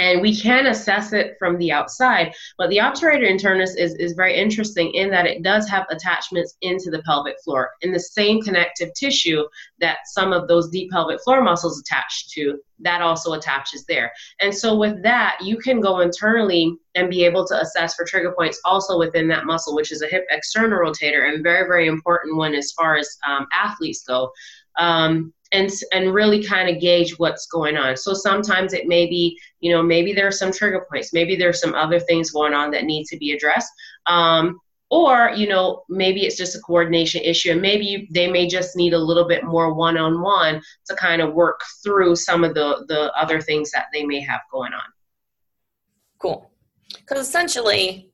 and 0.00 0.22
we 0.22 0.34
can 0.34 0.66
assess 0.66 1.12
it 1.12 1.36
from 1.38 1.58
the 1.58 1.70
outside 1.70 2.32
but 2.56 2.70
the 2.70 2.78
obturator 2.78 3.28
internus 3.28 3.76
is, 3.76 3.94
is 3.94 4.12
very 4.12 4.34
interesting 4.34 4.92
in 4.94 5.10
that 5.10 5.26
it 5.26 5.42
does 5.42 5.68
have 5.68 5.86
attachments 5.90 6.56
into 6.62 6.90
the 6.90 7.02
pelvic 7.02 7.36
floor 7.44 7.70
in 7.82 7.92
the 7.92 8.00
same 8.00 8.40
connective 8.40 8.92
tissue 8.94 9.44
that 9.78 9.98
some 10.06 10.32
of 10.32 10.48
those 10.48 10.70
deep 10.70 10.90
pelvic 10.90 11.20
floor 11.22 11.42
muscles 11.42 11.80
attach 11.80 12.28
to 12.30 12.58
that 12.82 13.02
also 13.02 13.34
attaches 13.34 13.84
there. 13.84 14.10
And 14.40 14.54
so 14.54 14.74
with 14.74 15.02
that 15.02 15.38
you 15.42 15.58
can 15.58 15.80
go 15.80 16.00
internally 16.00 16.76
and 16.94 17.10
be 17.10 17.24
able 17.24 17.46
to 17.46 17.60
assess 17.60 17.94
for 17.94 18.04
trigger 18.04 18.32
points 18.32 18.60
also 18.64 18.98
within 18.98 19.28
that 19.28 19.44
muscle 19.44 19.74
which 19.74 19.92
is 19.92 20.02
a 20.02 20.06
hip 20.06 20.24
external 20.30 20.78
rotator 20.78 21.28
and 21.28 21.42
very 21.42 21.66
very 21.66 21.86
important 21.86 22.36
one 22.36 22.54
as 22.54 22.72
far 22.72 22.96
as 22.96 23.18
um, 23.26 23.46
athletes 23.52 24.02
go. 24.04 24.32
Um, 24.78 25.34
and 25.52 25.70
and 25.92 26.14
really 26.14 26.44
kind 26.44 26.68
of 26.68 26.80
gauge 26.80 27.18
what's 27.18 27.46
going 27.46 27.76
on. 27.76 27.96
So 27.96 28.14
sometimes 28.14 28.72
it 28.72 28.86
may 28.86 29.06
be, 29.06 29.38
you 29.60 29.72
know, 29.72 29.82
maybe 29.82 30.12
there 30.12 30.26
are 30.26 30.32
some 30.32 30.52
trigger 30.52 30.86
points, 30.90 31.12
maybe 31.12 31.36
there's 31.36 31.60
some 31.60 31.74
other 31.74 32.00
things 32.00 32.30
going 32.30 32.54
on 32.54 32.70
that 32.70 32.84
need 32.84 33.06
to 33.06 33.16
be 33.16 33.32
addressed. 33.32 33.70
Um, 34.06 34.60
or 34.90 35.30
you 35.34 35.48
know 35.48 35.84
maybe 35.88 36.26
it's 36.26 36.36
just 36.36 36.56
a 36.56 36.60
coordination 36.60 37.22
issue 37.22 37.52
and 37.52 37.62
maybe 37.62 38.08
they 38.12 38.30
may 38.30 38.46
just 38.46 38.76
need 38.76 38.92
a 38.92 38.98
little 38.98 39.26
bit 39.26 39.44
more 39.44 39.72
one-on-one 39.72 40.60
to 40.84 40.94
kind 40.96 41.22
of 41.22 41.32
work 41.32 41.60
through 41.82 42.14
some 42.16 42.44
of 42.44 42.54
the 42.54 42.84
the 42.88 43.12
other 43.14 43.40
things 43.40 43.70
that 43.70 43.86
they 43.92 44.04
may 44.04 44.20
have 44.20 44.40
going 44.50 44.72
on 44.72 44.82
cool 46.18 46.50
because 46.98 47.26
essentially 47.26 48.10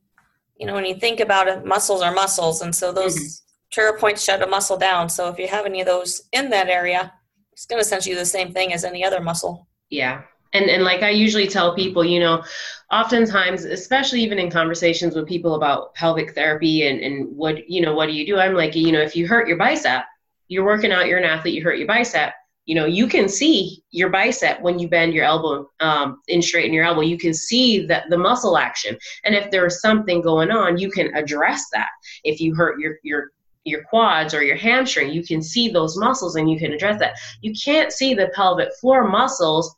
you 0.59 0.67
know 0.67 0.75
when 0.75 0.85
you 0.85 0.95
think 0.95 1.21
about 1.21 1.49
it 1.49 1.65
muscles 1.65 2.03
are 2.03 2.13
muscles 2.13 2.61
and 2.61 2.75
so 2.75 2.93
those 2.93 3.17
mm-hmm. 3.17 3.71
trigger 3.73 3.99
points 3.99 4.23
shut 4.23 4.43
a 4.43 4.47
muscle 4.47 4.77
down 4.77 5.09
so 5.09 5.29
if 5.29 5.39
you 5.39 5.49
have 5.49 5.67
any 5.67 5.81
of 5.81 5.87
those 5.87 6.23
in 6.33 6.51
that 6.51 6.69
area 6.69 7.13
it's 7.57 7.65
going 7.65 7.79
to 7.79 7.87
essentially 7.87 8.15
do 8.15 8.19
the 8.19 8.27
same 8.27 8.53
thing 8.53 8.75
as 8.75 8.85
any 8.85 9.03
other 9.03 9.21
muscle. 9.21 9.67
Yeah. 9.89 10.23
And, 10.53 10.69
and 10.69 10.85
like 10.85 11.03
I 11.03 11.09
usually 11.09 11.49
tell 11.49 11.75
people, 11.75 12.05
you 12.05 12.21
know, 12.21 12.45
oftentimes, 12.93 13.65
especially 13.65 14.23
even 14.23 14.39
in 14.39 14.51
conversations 14.51 15.17
with 15.17 15.27
people 15.27 15.55
about 15.55 15.95
pelvic 15.95 16.35
therapy 16.35 16.87
and, 16.87 17.01
and 17.01 17.35
what, 17.35 17.69
you 17.69 17.81
know, 17.81 17.95
what 17.95 18.07
do 18.07 18.13
you 18.13 18.27
do? 18.27 18.39
I'm 18.39 18.55
like, 18.55 18.77
you 18.77 18.93
know, 18.93 19.01
if 19.01 19.17
you 19.17 19.27
hurt 19.27 19.49
your 19.49 19.57
bicep, 19.57 20.05
you're 20.49 20.67
working 20.67 20.93
out, 20.93 21.07
you're 21.07 21.19
an 21.19 21.25
athlete, 21.25 21.55
you 21.55 21.65
hurt 21.65 21.79
your 21.79 21.89
bicep, 21.89 22.35
you 22.67 22.75
know, 22.75 22.85
you 22.85 23.07
can 23.07 23.29
see 23.29 23.83
your 23.91 24.11
bicep 24.11 24.61
when 24.61 24.79
you 24.79 24.89
bend 24.89 25.15
your 25.15 25.25
elbow 25.25 25.71
um, 25.81 26.21
in 26.29 26.43
straighten 26.43 26.75
your 26.75 26.85
elbow. 26.85 27.01
You 27.01 27.17
can 27.17 27.33
see 27.33 27.87
that 27.87 28.11
the 28.11 28.19
muscle 28.19 28.59
action. 28.59 28.99
And 29.25 29.35
if 29.35 29.51
there's 29.51 29.81
something 29.81 30.21
going 30.21 30.51
on, 30.51 30.77
you 30.77 30.91
can 30.91 31.15
address 31.15 31.65
that. 31.73 31.89
If 32.23 32.41
you 32.41 32.55
hurt 32.55 32.79
your, 32.79 32.97
your 33.03 33.31
your 33.67 33.83
quads 33.85 34.33
or 34.33 34.43
your 34.43 34.57
hamstring, 34.57 35.11
you 35.11 35.23
can 35.23 35.43
see 35.43 35.69
those 35.69 35.97
muscles 35.97 36.37
and 36.37 36.51
you 36.51 36.59
can 36.59 36.73
address 36.73 36.99
that. 37.01 37.17
You 37.43 37.53
can't 37.53 37.93
see 37.93 38.15
the 38.15 38.31
pelvic 38.35 38.71
floor 38.81 39.09
muscles, 39.09 39.75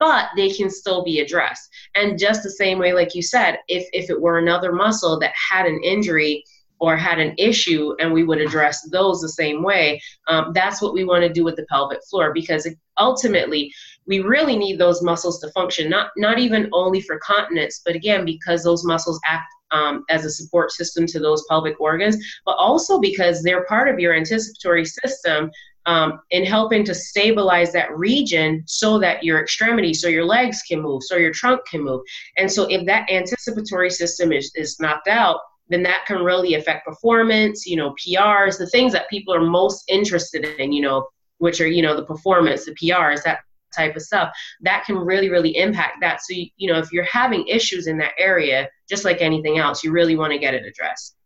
but 0.00 0.28
they 0.36 0.50
can 0.50 0.70
still 0.70 1.04
be 1.04 1.20
addressed. 1.20 1.70
And 1.94 2.18
just 2.18 2.42
the 2.42 2.50
same 2.50 2.78
way, 2.78 2.92
like 2.92 3.14
you 3.14 3.22
said, 3.22 3.58
if, 3.68 3.86
if 3.92 4.10
it 4.10 4.20
were 4.20 4.38
another 4.38 4.72
muscle 4.72 5.18
that 5.20 5.32
had 5.50 5.66
an 5.66 5.80
injury 5.84 6.42
or 6.78 6.96
had 6.96 7.18
an 7.18 7.34
issue 7.38 7.94
and 8.00 8.12
we 8.12 8.24
would 8.24 8.40
address 8.40 8.82
those 8.90 9.20
the 9.20 9.28
same 9.28 9.62
way, 9.62 10.00
um, 10.28 10.52
that's 10.52 10.82
what 10.82 10.92
we 10.92 11.04
want 11.04 11.22
to 11.22 11.32
do 11.32 11.44
with 11.44 11.56
the 11.56 11.66
pelvic 11.66 12.00
floor 12.10 12.32
because 12.34 12.68
ultimately 12.98 13.72
we 14.06 14.20
really 14.20 14.56
need 14.56 14.78
those 14.78 15.02
muscles 15.02 15.40
to 15.40 15.50
function, 15.52 15.88
not, 15.88 16.10
not 16.16 16.38
even 16.38 16.68
only 16.72 17.00
for 17.00 17.18
continence, 17.18 17.80
but 17.84 17.94
again, 17.94 18.24
because 18.24 18.62
those 18.64 18.84
muscles 18.84 19.20
act 19.26 19.46
um, 19.70 20.04
as 20.10 20.24
a 20.24 20.30
support 20.30 20.72
system 20.72 21.06
to 21.06 21.18
those 21.18 21.44
pelvic 21.48 21.80
organs, 21.80 22.16
but 22.44 22.56
also 22.56 22.98
because 22.98 23.42
they're 23.42 23.64
part 23.64 23.88
of 23.88 23.98
your 23.98 24.14
anticipatory 24.14 24.84
system 24.84 25.50
um, 25.86 26.20
in 26.30 26.44
helping 26.44 26.84
to 26.84 26.94
stabilize 26.94 27.72
that 27.72 27.96
region 27.96 28.62
so 28.66 28.98
that 28.98 29.22
your 29.22 29.40
extremities, 29.40 30.00
so 30.00 30.08
your 30.08 30.24
legs 30.24 30.62
can 30.62 30.82
move, 30.82 31.02
so 31.04 31.16
your 31.16 31.32
trunk 31.32 31.60
can 31.70 31.82
move. 31.82 32.02
And 32.36 32.50
so 32.50 32.64
if 32.64 32.84
that 32.86 33.08
anticipatory 33.10 33.90
system 33.90 34.32
is, 34.32 34.52
is 34.56 34.78
knocked 34.80 35.08
out, 35.08 35.40
then 35.68 35.82
that 35.84 36.04
can 36.06 36.22
really 36.22 36.54
affect 36.54 36.86
performance, 36.86 37.66
you 37.66 37.76
know, 37.76 37.94
PRs, 37.94 38.58
the 38.58 38.68
things 38.68 38.92
that 38.92 39.08
people 39.10 39.34
are 39.34 39.40
most 39.40 39.84
interested 39.88 40.44
in, 40.58 40.72
you 40.72 40.82
know, 40.82 41.06
which 41.38 41.60
are, 41.60 41.66
you 41.66 41.82
know, 41.82 41.96
the 41.96 42.04
performance, 42.04 42.64
the 42.64 42.74
PRs, 42.74 43.22
that 43.24 43.40
type 43.76 43.96
of 43.96 44.02
stuff 44.02 44.30
that 44.60 44.84
can 44.84 44.96
really 44.96 45.28
really 45.28 45.56
impact 45.56 45.98
that. 46.00 46.20
So 46.22 46.34
you, 46.34 46.46
you 46.56 46.72
know 46.72 46.78
if 46.78 46.92
you're 46.92 47.04
having 47.04 47.46
issues 47.46 47.86
in 47.86 47.98
that 47.98 48.12
area 48.18 48.68
just 48.88 49.04
like 49.04 49.20
anything 49.20 49.58
else 49.58 49.82
you 49.84 49.92
really 49.92 50.16
want 50.16 50.32
to 50.32 50.38
get 50.38 50.54
it 50.54 50.64
addressed. 50.64 51.16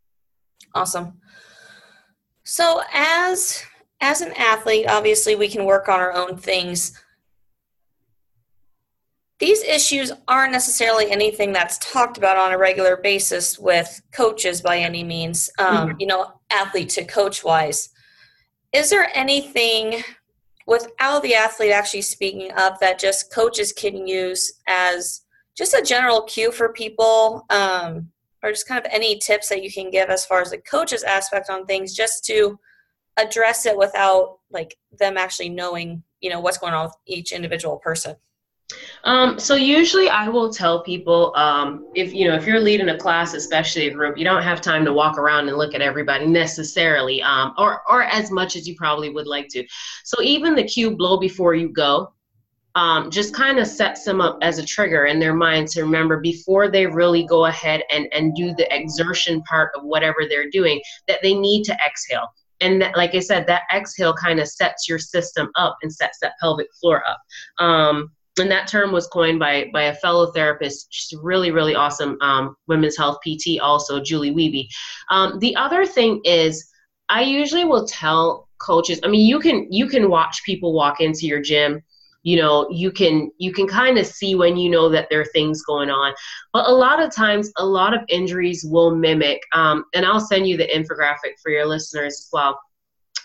Awesome. 0.74 1.14
So 2.44 2.82
as 2.92 3.64
as 4.00 4.20
an 4.20 4.32
athlete 4.36 4.86
obviously 4.88 5.36
we 5.36 5.48
can 5.48 5.64
work 5.64 5.88
on 5.88 6.00
our 6.00 6.12
own 6.12 6.36
things. 6.36 6.98
These 9.38 9.62
issues 9.62 10.12
aren't 10.28 10.52
necessarily 10.52 11.10
anything 11.10 11.50
that's 11.50 11.78
talked 11.78 12.18
about 12.18 12.36
on 12.36 12.52
a 12.52 12.58
regular 12.58 12.98
basis 12.98 13.58
with 13.58 14.02
coaches 14.12 14.60
by 14.60 14.78
any 14.78 15.02
means 15.02 15.48
um, 15.58 15.88
mm-hmm. 15.88 16.00
you 16.00 16.06
know 16.06 16.32
athlete 16.50 16.90
to 16.90 17.04
coach 17.04 17.42
wise 17.42 17.88
is 18.72 18.90
there 18.90 19.10
anything 19.14 20.02
without 20.66 21.22
the 21.22 21.34
athlete 21.34 21.72
actually 21.72 22.02
speaking 22.02 22.50
up 22.56 22.78
that 22.80 22.98
just 22.98 23.32
coaches 23.32 23.72
can 23.72 24.06
use 24.06 24.52
as 24.68 25.22
just 25.56 25.74
a 25.74 25.82
general 25.82 26.22
cue 26.22 26.52
for 26.52 26.72
people 26.72 27.44
um, 27.50 28.08
or 28.42 28.50
just 28.50 28.68
kind 28.68 28.84
of 28.84 28.90
any 28.92 29.18
tips 29.18 29.48
that 29.48 29.62
you 29.62 29.72
can 29.72 29.90
give 29.90 30.08
as 30.08 30.24
far 30.24 30.40
as 30.40 30.50
the 30.50 30.58
coaches 30.58 31.02
aspect 31.02 31.50
on 31.50 31.66
things 31.66 31.94
just 31.94 32.24
to 32.24 32.58
address 33.16 33.66
it 33.66 33.76
without 33.76 34.38
like 34.50 34.76
them 34.98 35.16
actually 35.16 35.48
knowing 35.48 36.02
you 36.20 36.30
know 36.30 36.40
what's 36.40 36.58
going 36.58 36.72
on 36.72 36.86
with 36.86 36.96
each 37.06 37.32
individual 37.32 37.76
person 37.76 38.14
um, 39.04 39.38
so 39.38 39.54
usually 39.54 40.08
I 40.08 40.28
will 40.28 40.52
tell 40.52 40.82
people 40.82 41.32
um, 41.36 41.86
if 41.94 42.12
you 42.12 42.28
know 42.28 42.34
if 42.34 42.46
you're 42.46 42.60
leading 42.60 42.90
a 42.90 42.98
class, 42.98 43.34
especially 43.34 43.86
a 43.86 43.94
group, 43.94 44.18
you 44.18 44.24
don't 44.24 44.42
have 44.42 44.60
time 44.60 44.84
to 44.84 44.92
walk 44.92 45.18
around 45.18 45.48
and 45.48 45.56
look 45.56 45.74
at 45.74 45.80
everybody 45.80 46.26
necessarily, 46.26 47.22
um, 47.22 47.54
or 47.56 47.82
or 47.88 48.02
as 48.02 48.30
much 48.30 48.56
as 48.56 48.68
you 48.68 48.74
probably 48.76 49.10
would 49.10 49.26
like 49.26 49.48
to. 49.48 49.64
So 50.04 50.22
even 50.22 50.54
the 50.54 50.64
cue 50.64 50.96
blow 50.96 51.18
before 51.18 51.54
you 51.54 51.68
go, 51.70 52.12
um, 52.74 53.10
just 53.10 53.34
kind 53.34 53.58
of 53.58 53.66
sets 53.66 54.04
them 54.04 54.20
up 54.20 54.38
as 54.42 54.58
a 54.58 54.64
trigger 54.64 55.06
in 55.06 55.18
their 55.18 55.34
mind 55.34 55.68
to 55.68 55.82
remember 55.82 56.20
before 56.20 56.68
they 56.68 56.86
really 56.86 57.24
go 57.24 57.46
ahead 57.46 57.82
and 57.90 58.06
and 58.12 58.34
do 58.34 58.54
the 58.54 58.68
exertion 58.74 59.42
part 59.42 59.72
of 59.74 59.84
whatever 59.84 60.26
they're 60.28 60.50
doing 60.50 60.80
that 61.08 61.20
they 61.22 61.34
need 61.34 61.64
to 61.64 61.76
exhale. 61.86 62.28
And 62.62 62.82
that, 62.82 62.94
like 62.94 63.14
I 63.14 63.20
said, 63.20 63.46
that 63.46 63.62
exhale 63.74 64.12
kind 64.12 64.38
of 64.38 64.46
sets 64.46 64.86
your 64.86 64.98
system 64.98 65.50
up 65.56 65.78
and 65.82 65.90
sets 65.90 66.18
that 66.20 66.34
pelvic 66.40 66.68
floor 66.78 67.02
up. 67.08 67.18
And 68.40 68.50
that 68.50 68.68
term 68.68 68.92
was 68.92 69.06
coined 69.06 69.38
by 69.38 69.70
by 69.72 69.82
a 69.84 69.94
fellow 69.94 70.32
therapist. 70.32 70.88
She's 70.90 71.18
really 71.20 71.50
really 71.50 71.74
awesome 71.74 72.16
um, 72.20 72.56
women's 72.66 72.96
health 72.96 73.18
pt 73.24 73.60
also 73.60 74.00
julie 74.00 74.32
wiebe 74.32 74.68
um, 75.10 75.38
the 75.38 75.54
other 75.56 75.86
thing 75.86 76.20
is 76.24 76.70
i 77.08 77.22
usually 77.22 77.64
will 77.64 77.86
tell 77.86 78.48
coaches 78.58 79.00
i 79.04 79.08
mean 79.08 79.26
you 79.26 79.38
can 79.40 79.66
you 79.70 79.86
can 79.86 80.10
watch 80.10 80.42
people 80.44 80.72
walk 80.72 81.00
into 81.00 81.26
your 81.26 81.40
gym. 81.40 81.82
You 82.22 82.36
know 82.36 82.68
you 82.70 82.92
can 82.92 83.30
you 83.38 83.50
can 83.50 83.66
kind 83.66 83.96
of 83.96 84.06
see 84.06 84.34
when 84.34 84.58
you 84.58 84.68
know 84.70 84.90
that 84.90 85.08
there 85.08 85.22
are 85.22 85.32
things 85.32 85.62
going 85.62 85.88
on. 85.88 86.12
But 86.52 86.68
a 86.68 86.72
lot 86.72 87.02
of 87.02 87.14
times 87.14 87.50
a 87.56 87.64
lot 87.64 87.94
of 87.94 88.02
injuries 88.08 88.62
will 88.68 88.94
mimic 88.94 89.40
um, 89.54 89.84
and 89.94 90.04
i'll 90.04 90.20
send 90.20 90.46
you 90.46 90.58
the 90.58 90.68
infographic 90.68 91.34
for 91.42 91.50
your 91.50 91.66
listeners 91.66 92.14
as 92.14 92.28
well 92.30 92.60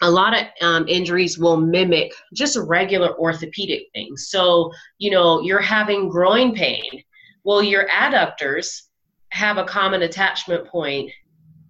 a 0.06 0.10
lot 0.10 0.40
of 0.40 0.46
um, 0.62 0.88
injuries 0.88 1.40
will 1.40 1.58
mimic 1.58 2.14
just 2.34 2.58
regular 2.58 3.18
orthopedic 3.18 3.88
things. 3.94 4.30
So, 4.30 4.72
you 5.00 5.10
know, 5.10 5.42
you're 5.42 5.60
having 5.60 6.10
groin 6.10 6.54
pain. 6.54 7.04
Well, 7.44 7.64
your 7.64 7.88
adductors 7.90 8.84
have 9.30 9.58
a 9.58 9.66
common 9.66 10.04
attachment 10.04 10.68
point 10.68 11.12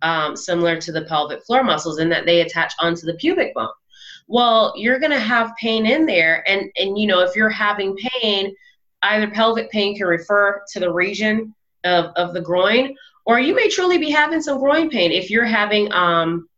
um, 0.02 0.36
similar 0.36 0.80
to 0.82 0.91
the 0.91 1.06
pelvic 1.06 1.43
floor 1.45 1.63
muscles 1.63 2.00
in 2.00 2.10
that 2.10 2.26
they 2.26 2.41
attach 2.41 2.74
onto 2.80 3.06
the 3.06 3.15
pubic 3.15 3.54
bone. 3.56 3.69
Well, 4.28 4.74
you're 4.76 5.00
going 5.00 5.12
to 5.12 5.19
have 5.19 5.56
pain 5.60 5.86
in 5.86 6.06
there. 6.06 6.43
And, 6.50 6.69
and, 6.76 6.98
you 6.98 7.08
know, 7.08 7.21
if 7.21 7.36
you're 7.38 7.50
having 7.50 7.95
pain, 7.95 8.54
either 9.04 9.32
pelvic 9.32 9.71
pain 9.71 9.95
can 9.95 10.08
refer 10.08 10.62
to 10.74 10.80
the 10.80 10.91
region 10.91 11.56
of, 11.86 12.06
of 12.17 12.34
the 12.34 12.41
groin, 12.41 12.95
or 13.26 13.39
you 13.39 13.56
may 13.56 13.69
truly 13.69 13.98
be 13.98 14.10
having 14.10 14.41
some 14.41 14.60
groin 14.60 14.89
pain 14.89 15.12
if 15.12 15.30
you're 15.30 15.45
having, 15.45 15.91
um, 15.93 16.50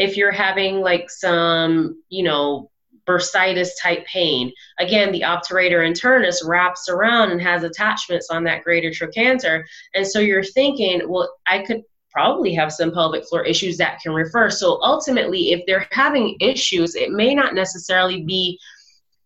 if 0.00 0.16
you're 0.16 0.32
having 0.32 0.80
like 0.80 1.10
some, 1.10 2.02
you 2.08 2.22
know, 2.22 2.70
bursitis 3.06 3.68
type 3.80 4.06
pain, 4.06 4.50
again, 4.78 5.12
the 5.12 5.20
obturator 5.20 5.86
internus 5.86 6.36
wraps 6.42 6.88
around 6.88 7.32
and 7.32 7.42
has 7.42 7.64
attachments 7.64 8.30
on 8.30 8.42
that 8.44 8.64
greater 8.64 8.90
trochanter. 8.90 9.62
And 9.94 10.06
so 10.06 10.18
you're 10.18 10.42
thinking, 10.42 11.02
well, 11.06 11.30
I 11.46 11.58
could 11.58 11.82
probably 12.10 12.54
have 12.54 12.72
some 12.72 12.92
pelvic 12.92 13.26
floor 13.28 13.44
issues 13.44 13.76
that 13.76 14.00
can 14.00 14.12
refer. 14.12 14.48
So 14.48 14.78
ultimately, 14.82 15.52
if 15.52 15.66
they're 15.66 15.86
having 15.90 16.34
issues, 16.40 16.94
it 16.94 17.12
may 17.12 17.34
not 17.34 17.54
necessarily 17.54 18.22
be 18.22 18.58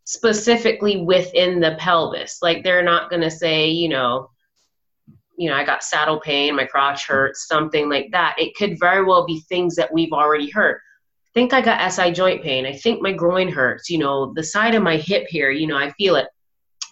specifically 0.06 1.02
within 1.02 1.60
the 1.60 1.76
pelvis. 1.78 2.40
Like 2.42 2.64
they're 2.64 2.82
not 2.82 3.10
going 3.10 3.22
to 3.22 3.30
say, 3.30 3.68
you 3.68 3.88
know, 3.88 4.28
you 5.36 5.50
know, 5.50 5.56
I 5.56 5.64
got 5.64 5.82
saddle 5.82 6.20
pain, 6.20 6.56
my 6.56 6.64
crotch 6.64 7.06
hurts, 7.06 7.46
something 7.48 7.88
like 7.88 8.10
that. 8.12 8.36
It 8.38 8.54
could 8.54 8.78
very 8.78 9.04
well 9.04 9.26
be 9.26 9.40
things 9.40 9.74
that 9.76 9.92
we've 9.92 10.12
already 10.12 10.50
heard. 10.50 10.76
I 10.76 11.32
think 11.34 11.52
I 11.52 11.60
got 11.60 11.92
SI 11.92 12.12
joint 12.12 12.42
pain. 12.42 12.66
I 12.66 12.72
think 12.72 13.02
my 13.02 13.12
groin 13.12 13.48
hurts, 13.48 13.90
you 13.90 13.98
know, 13.98 14.32
the 14.34 14.42
side 14.42 14.74
of 14.74 14.82
my 14.82 14.96
hip 14.96 15.26
here, 15.28 15.50
you 15.50 15.66
know, 15.66 15.76
I 15.76 15.90
feel 15.92 16.16
it. 16.16 16.28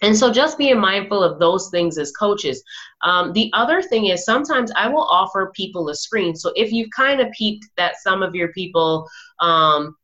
And 0.01 0.17
so 0.17 0.31
just 0.31 0.57
being 0.57 0.79
mindful 0.79 1.23
of 1.23 1.39
those 1.39 1.69
things 1.69 1.97
as 1.97 2.11
coaches. 2.11 2.61
Um, 3.03 3.31
the 3.31 3.49
other 3.53 3.81
thing 3.81 4.07
is 4.07 4.25
sometimes 4.25 4.69
I 4.75 4.89
will 4.89 5.07
offer 5.09 5.53
people 5.55 5.87
a 5.89 5.95
screen. 5.95 6.35
So 6.35 6.51
if 6.57 6.73
you've 6.73 6.89
kind 6.89 7.21
of 7.21 7.31
peeped 7.31 7.65
that 7.77 7.95
some 8.01 8.21
of 8.21 8.35
your 8.35 8.49
people 8.49 9.07
um, 9.39 9.95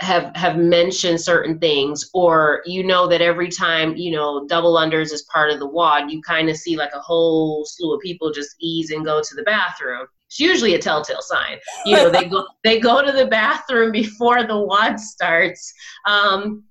have 0.00 0.34
have 0.34 0.56
mentioned 0.56 1.20
certain 1.20 1.58
things, 1.58 2.08
or 2.14 2.62
you 2.64 2.82
know 2.84 3.06
that 3.06 3.20
every 3.20 3.48
time 3.48 3.96
you 3.96 4.10
know 4.10 4.46
double 4.46 4.74
unders 4.74 5.12
is 5.12 5.22
part 5.32 5.50
of 5.50 5.58
the 5.58 5.68
WOD 5.68 6.10
you 6.10 6.20
kind 6.22 6.48
of 6.48 6.56
see 6.56 6.76
like 6.76 6.92
a 6.94 7.00
whole 7.00 7.64
slew 7.66 7.94
of 7.94 8.00
people 8.00 8.32
just 8.32 8.56
ease 8.60 8.90
and 8.90 9.04
go 9.04 9.20
to 9.20 9.34
the 9.34 9.42
bathroom. 9.42 10.06
It's 10.26 10.40
usually 10.40 10.74
a 10.74 10.78
telltale 10.78 11.22
sign. 11.22 11.58
You 11.84 11.96
know 11.96 12.10
they 12.10 12.24
go 12.24 12.46
they 12.64 12.80
go 12.80 13.04
to 13.04 13.12
the 13.12 13.26
bathroom 13.26 13.92
before 13.92 14.44
the 14.44 14.58
WOD 14.58 14.98
starts. 14.98 15.72
Um, 16.06 16.64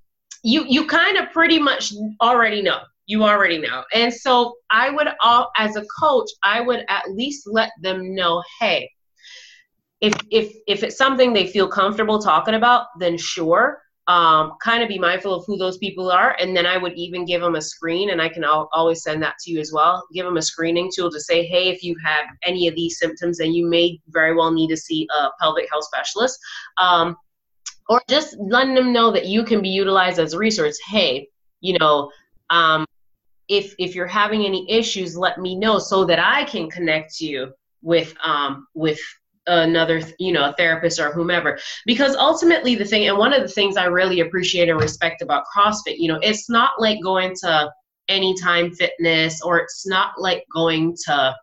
you 0.43 0.65
you 0.67 0.87
kind 0.87 1.17
of 1.17 1.31
pretty 1.31 1.59
much 1.59 1.93
already 2.21 2.61
know 2.61 2.79
you 3.05 3.23
already 3.23 3.57
know 3.57 3.83
and 3.93 4.13
so 4.13 4.55
i 4.69 4.89
would 4.89 5.07
all 5.21 5.51
as 5.57 5.75
a 5.75 5.83
coach 5.99 6.29
i 6.43 6.61
would 6.61 6.85
at 6.89 7.11
least 7.11 7.47
let 7.47 7.71
them 7.81 8.13
know 8.15 8.41
hey 8.59 8.89
if 10.01 10.13
if 10.31 10.55
if 10.67 10.83
it's 10.83 10.97
something 10.97 11.33
they 11.33 11.47
feel 11.47 11.67
comfortable 11.67 12.19
talking 12.19 12.55
about 12.55 12.88
then 12.99 13.17
sure. 13.17 13.81
Um, 14.07 14.53
kind 14.59 14.81
of 14.81 14.89
be 14.89 14.97
mindful 14.97 15.35
of 15.35 15.45
who 15.45 15.55
those 15.55 15.77
people 15.77 16.09
are 16.09 16.35
and 16.39 16.57
then 16.57 16.65
i 16.65 16.77
would 16.77 16.93
even 16.93 17.25
give 17.25 17.41
them 17.41 17.53
a 17.53 17.62
screen 17.62 18.09
and 18.09 18.19
i 18.19 18.27
can 18.27 18.43
al- 18.43 18.67
always 18.73 19.03
send 19.03 19.21
that 19.21 19.35
to 19.41 19.51
you 19.51 19.59
as 19.59 19.71
well. 19.71 20.03
Give 20.12 20.25
them 20.25 20.38
a 20.38 20.41
screening 20.41 20.89
tool 20.91 21.12
to 21.12 21.19
say 21.19 21.45
hey 21.45 21.69
if 21.69 21.83
you 21.83 21.95
have 22.03 22.25
any 22.43 22.67
of 22.67 22.73
these 22.73 22.97
symptoms 22.97 23.38
then 23.38 23.53
you 23.53 23.67
may 23.67 23.99
very 24.07 24.35
well 24.35 24.51
need 24.51 24.69
to 24.69 24.77
see 24.77 25.07
a 25.15 25.29
pelvic 25.39 25.67
health 25.69 25.83
specialist. 25.83 26.39
Um, 26.79 27.17
or 27.89 28.01
just 28.07 28.38
letting 28.39 28.75
them 28.75 28.93
know 28.93 29.12
that 29.12 29.25
you 29.25 29.43
can 29.43 29.62
be 29.62 29.69
utilized 29.69 30.19
as 30.19 30.33
a 30.33 30.38
resource. 30.38 30.79
Hey, 30.88 31.27
you 31.59 31.77
know, 31.79 32.12
um, 32.51 32.85
if 33.47 33.73
if 33.79 33.95
you're 33.95 34.07
having 34.07 34.45
any 34.45 34.69
issues, 34.71 35.17
let 35.17 35.39
me 35.39 35.55
know 35.55 35.79
so 35.79 36.05
that 36.05 36.19
I 36.19 36.45
can 36.45 36.69
connect 36.69 37.19
you 37.19 37.51
with 37.81 38.13
um, 38.23 38.67
with 38.75 38.99
another 39.49 40.01
you 40.19 40.31
know 40.31 40.49
a 40.49 40.53
therapist 40.53 40.99
or 40.99 41.12
whomever. 41.12 41.59
Because 41.85 42.15
ultimately 42.15 42.75
the 42.75 42.85
thing 42.85 43.07
and 43.07 43.17
one 43.17 43.33
of 43.33 43.41
the 43.41 43.47
things 43.47 43.77
i 43.77 43.85
really 43.85 44.19
appreciate 44.21 44.69
and 44.69 44.79
respect 44.79 45.21
about 45.21 45.45
crossfit 45.55 45.97
you 45.97 46.07
know 46.07 46.19
it's 46.21 46.49
not 46.49 46.71
like 46.79 47.01
going 47.01 47.35
to 47.35 47.71
anytime 48.07 48.71
fitness 48.71 49.41
or 49.41 49.59
it's 49.59 49.88
not 49.88 50.13
like 50.19 50.43
going 50.53 50.95
to 51.05 51.35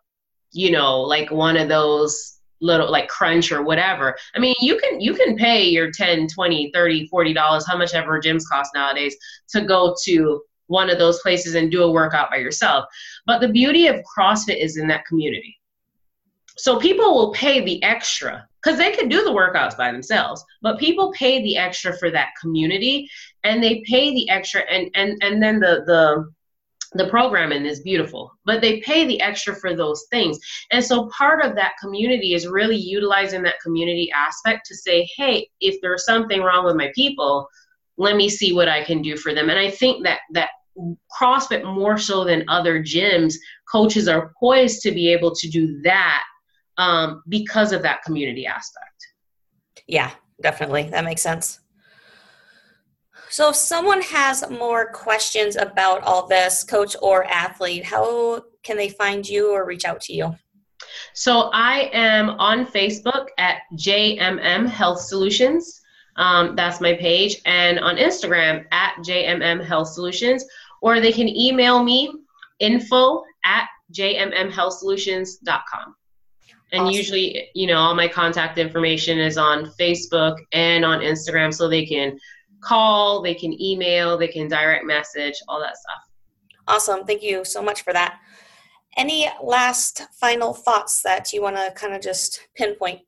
you 0.51 0.71
know 0.71 1.01
like 1.01 1.31
one 1.31 1.57
of 1.57 1.69
those 1.69 2.37
little 2.59 2.91
like 2.91 3.07
crunch 3.07 3.51
or 3.51 3.61
whatever. 3.61 4.15
I 4.35 4.39
mean 4.39 4.55
you 4.59 4.79
can 4.79 4.99
you 4.99 5.13
can 5.13 5.35
pay 5.35 5.67
your 5.67 5.91
10 5.91 6.27
20 6.27 6.71
30 6.73 7.07
40 7.07 7.33
dollars 7.33 7.67
how 7.67 7.77
much 7.77 7.93
ever 7.93 8.19
gyms 8.19 8.43
cost 8.51 8.71
nowadays 8.73 9.15
to 9.49 9.61
go 9.61 9.95
to 10.05 10.41
one 10.67 10.89
of 10.89 10.97
those 10.97 11.21
places 11.21 11.55
and 11.55 11.71
do 11.71 11.83
a 11.83 11.91
workout 11.91 12.29
by 12.29 12.37
yourself. 12.37 12.85
But 13.25 13.39
the 13.39 13.47
beauty 13.47 13.87
of 13.87 14.03
crossfit 14.17 14.61
is 14.61 14.77
in 14.77 14.87
that 14.87 15.05
community 15.05 15.57
so 16.57 16.79
people 16.79 17.13
will 17.15 17.31
pay 17.33 17.63
the 17.63 17.81
extra 17.83 18.47
because 18.61 18.77
they 18.77 18.91
can 18.91 19.07
do 19.07 19.23
the 19.23 19.31
workouts 19.31 19.77
by 19.77 19.91
themselves 19.91 20.43
but 20.61 20.79
people 20.79 21.11
pay 21.13 21.41
the 21.43 21.57
extra 21.57 21.95
for 21.97 22.09
that 22.11 22.29
community 22.39 23.09
and 23.43 23.63
they 23.63 23.81
pay 23.85 24.13
the 24.13 24.29
extra 24.29 24.61
and 24.69 24.89
and 24.95 25.17
and 25.21 25.41
then 25.41 25.59
the 25.59 25.83
the 25.85 26.27
the 26.93 27.07
programming 27.09 27.65
is 27.65 27.81
beautiful, 27.81 28.31
but 28.45 28.61
they 28.61 28.79
pay 28.81 29.05
the 29.05 29.19
extra 29.21 29.55
for 29.55 29.75
those 29.75 30.05
things. 30.09 30.39
And 30.71 30.83
so 30.83 31.09
part 31.17 31.43
of 31.43 31.55
that 31.55 31.73
community 31.81 32.33
is 32.33 32.47
really 32.47 32.77
utilizing 32.77 33.43
that 33.43 33.59
community 33.61 34.09
aspect 34.11 34.65
to 34.67 34.75
say, 34.75 35.07
hey, 35.15 35.49
if 35.59 35.79
there's 35.81 36.05
something 36.05 36.41
wrong 36.41 36.65
with 36.65 36.75
my 36.75 36.91
people, 36.95 37.47
let 37.97 38.15
me 38.15 38.29
see 38.29 38.53
what 38.53 38.69
I 38.69 38.83
can 38.83 39.01
do 39.01 39.17
for 39.17 39.33
them. 39.33 39.49
And 39.49 39.59
I 39.59 39.69
think 39.69 40.03
that 40.03 40.19
that 40.33 40.49
CrossFit 41.19 41.63
more 41.63 41.97
so 41.97 42.23
than 42.23 42.45
other 42.47 42.81
gyms, 42.81 43.33
coaches 43.71 44.07
are 44.07 44.31
poised 44.39 44.81
to 44.83 44.91
be 44.91 45.11
able 45.11 45.33
to 45.35 45.49
do 45.49 45.81
that 45.81 46.23
um, 46.77 47.23
because 47.27 47.71
of 47.71 47.81
that 47.83 48.03
community 48.03 48.45
aspect. 48.45 49.07
Yeah, 49.87 50.11
definitely. 50.41 50.83
That 50.83 51.05
makes 51.05 51.21
sense. 51.21 51.59
So, 53.29 53.49
if 53.49 53.55
someone 53.55 54.01
has 54.03 54.49
more 54.49 54.91
questions 54.91 55.57
about 55.57 56.03
all 56.03 56.27
this, 56.27 56.63
coach 56.63 56.95
or 57.01 57.25
athlete, 57.25 57.83
how 57.83 58.43
can 58.63 58.77
they 58.77 58.89
find 58.89 59.27
you 59.27 59.53
or 59.53 59.65
reach 59.65 59.85
out 59.85 60.01
to 60.01 60.13
you? 60.13 60.35
So, 61.13 61.49
I 61.53 61.89
am 61.93 62.31
on 62.31 62.65
Facebook 62.65 63.27
at 63.37 63.59
JMM 63.75 64.67
Health 64.67 65.01
Solutions. 65.01 65.81
Um, 66.15 66.55
that's 66.55 66.81
my 66.81 66.93
page. 66.93 67.37
And 67.45 67.79
on 67.79 67.97
Instagram 67.97 68.65
at 68.71 68.95
JMM 68.99 69.63
Health 69.63 69.89
Solutions. 69.89 70.43
Or 70.81 70.99
they 70.99 71.11
can 71.11 71.27
email 71.27 71.83
me 71.83 72.11
info 72.59 73.23
at 73.43 73.67
jmmhealthsolutions.com. 73.93 75.95
And 76.71 76.81
awesome. 76.81 76.93
usually, 76.93 77.49
you 77.55 77.67
know, 77.67 77.77
all 77.77 77.95
my 77.95 78.07
contact 78.07 78.57
information 78.57 79.19
is 79.19 79.37
on 79.37 79.71
Facebook 79.79 80.37
and 80.51 80.83
on 80.83 80.99
Instagram 80.99 81.53
so 81.53 81.69
they 81.69 81.85
can 81.85 82.17
call, 82.59 83.21
they 83.21 83.33
can 83.33 83.59
email, 83.61 84.17
they 84.17 84.27
can 84.27 84.47
direct 84.47 84.85
message, 84.85 85.35
all 85.47 85.59
that 85.61 85.77
stuff. 85.77 86.01
Awesome. 86.67 87.05
Thank 87.05 87.23
you 87.23 87.45
so 87.45 87.61
much 87.61 87.83
for 87.83 87.93
that. 87.93 88.19
Any 88.97 89.29
last 89.41 90.01
final 90.19 90.53
thoughts 90.53 91.01
that 91.03 91.31
you 91.31 91.41
want 91.41 91.55
to 91.55 91.71
kind 91.75 91.93
of 91.93 92.01
just 92.01 92.47
pinpoint? 92.55 93.01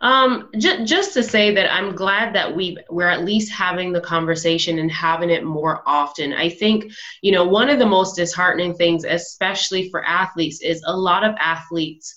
Um, 0.00 0.50
j- 0.56 0.84
just 0.84 1.14
to 1.14 1.22
say 1.22 1.54
that 1.54 1.72
I'm 1.72 1.94
glad 1.94 2.34
that 2.34 2.54
we 2.54 2.78
we're 2.90 3.08
at 3.08 3.24
least 3.24 3.52
having 3.52 3.92
the 3.92 4.00
conversation 4.00 4.78
and 4.78 4.90
having 4.90 5.30
it 5.30 5.42
more 5.44 5.82
often. 5.86 6.32
I 6.34 6.50
think 6.50 6.92
you 7.22 7.32
know 7.32 7.44
one 7.44 7.70
of 7.70 7.78
the 7.78 7.86
most 7.86 8.14
disheartening 8.14 8.74
things, 8.74 9.04
especially 9.04 9.90
for 9.90 10.04
athletes, 10.04 10.60
is 10.60 10.82
a 10.86 10.96
lot 10.96 11.24
of 11.24 11.34
athletes 11.40 12.14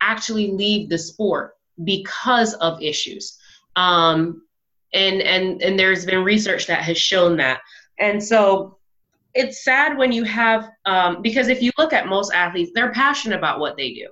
actually 0.00 0.50
leave 0.52 0.88
the 0.88 0.98
sport 0.98 1.54
because 1.84 2.54
of 2.54 2.82
issues. 2.82 3.38
Um, 3.76 4.42
and 4.94 5.20
and 5.20 5.62
and 5.62 5.78
there's 5.78 6.06
been 6.06 6.24
research 6.24 6.66
that 6.66 6.82
has 6.82 6.98
shown 6.98 7.36
that. 7.36 7.60
And 7.98 8.22
so 8.22 8.78
it's 9.34 9.62
sad 9.62 9.98
when 9.98 10.12
you 10.12 10.24
have 10.24 10.70
um, 10.86 11.22
because 11.22 11.48
if 11.48 11.62
you 11.62 11.70
look 11.76 11.92
at 11.92 12.06
most 12.06 12.32
athletes 12.32 12.72
they're 12.74 12.92
passionate 12.92 13.38
about 13.38 13.60
what 13.60 13.76
they 13.76 13.92
do. 13.92 14.08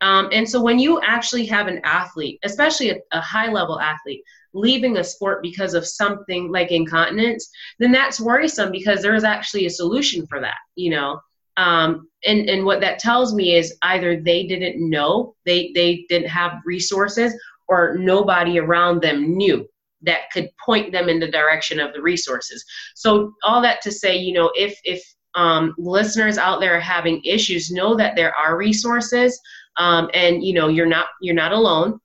Um, 0.00 0.28
and 0.30 0.48
so 0.48 0.62
when 0.62 0.78
you 0.78 1.00
actually 1.00 1.44
have 1.46 1.66
an 1.66 1.80
athlete 1.82 2.38
especially 2.44 2.90
a, 2.90 2.96
a 3.10 3.20
high 3.20 3.50
level 3.50 3.80
athlete 3.80 4.22
leaving 4.54 4.98
a 4.98 5.04
sport 5.04 5.42
because 5.42 5.74
of 5.74 5.86
something 5.86 6.52
like 6.52 6.70
incontinence 6.70 7.50
then 7.80 7.90
that's 7.90 8.20
worrisome 8.20 8.70
because 8.70 9.02
there 9.02 9.16
is 9.16 9.24
actually 9.24 9.66
a 9.66 9.70
solution 9.70 10.24
for 10.28 10.40
that 10.40 10.58
you 10.76 10.90
know 10.90 11.18
um, 11.58 12.08
and 12.24 12.48
and 12.48 12.64
what 12.64 12.80
that 12.80 12.98
tells 12.98 13.34
me 13.34 13.56
is 13.56 13.76
either 13.82 14.20
they 14.20 14.46
didn't 14.46 14.76
know 14.88 15.34
they 15.44 15.72
they 15.74 16.06
didn't 16.08 16.28
have 16.28 16.60
resources 16.64 17.34
or 17.68 17.96
nobody 17.98 18.58
around 18.58 19.02
them 19.02 19.36
knew 19.36 19.68
that 20.02 20.30
could 20.32 20.48
point 20.64 20.92
them 20.92 21.08
in 21.08 21.18
the 21.18 21.30
direction 21.30 21.80
of 21.80 21.92
the 21.92 22.00
resources. 22.00 22.64
So 22.94 23.34
all 23.42 23.60
that 23.62 23.82
to 23.82 23.90
say, 23.92 24.16
you 24.16 24.32
know, 24.32 24.50
if 24.54 24.78
if 24.84 25.02
um, 25.34 25.74
listeners 25.78 26.38
out 26.38 26.60
there 26.60 26.76
are 26.76 26.80
having 26.80 27.22
issues, 27.24 27.70
know 27.70 27.96
that 27.96 28.16
there 28.16 28.34
are 28.34 28.56
resources, 28.56 29.38
um, 29.76 30.08
and 30.14 30.42
you 30.42 30.54
know 30.54 30.68
you're 30.68 30.86
not 30.86 31.08
you're 31.20 31.34
not 31.34 31.52
alone. 31.52 32.00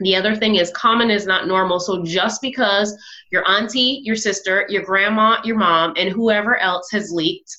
The 0.00 0.16
other 0.16 0.34
thing 0.34 0.56
is 0.56 0.70
common 0.72 1.10
is 1.10 1.26
not 1.26 1.48
normal. 1.48 1.80
So 1.80 2.04
just 2.04 2.40
because 2.40 2.96
your 3.30 3.48
auntie, 3.48 4.00
your 4.04 4.14
sister, 4.14 4.66
your 4.68 4.82
grandma, 4.82 5.38
your 5.44 5.56
mom, 5.56 5.94
and 5.96 6.08
whoever 6.08 6.56
else 6.56 6.88
has 6.92 7.10
leaked 7.10 7.56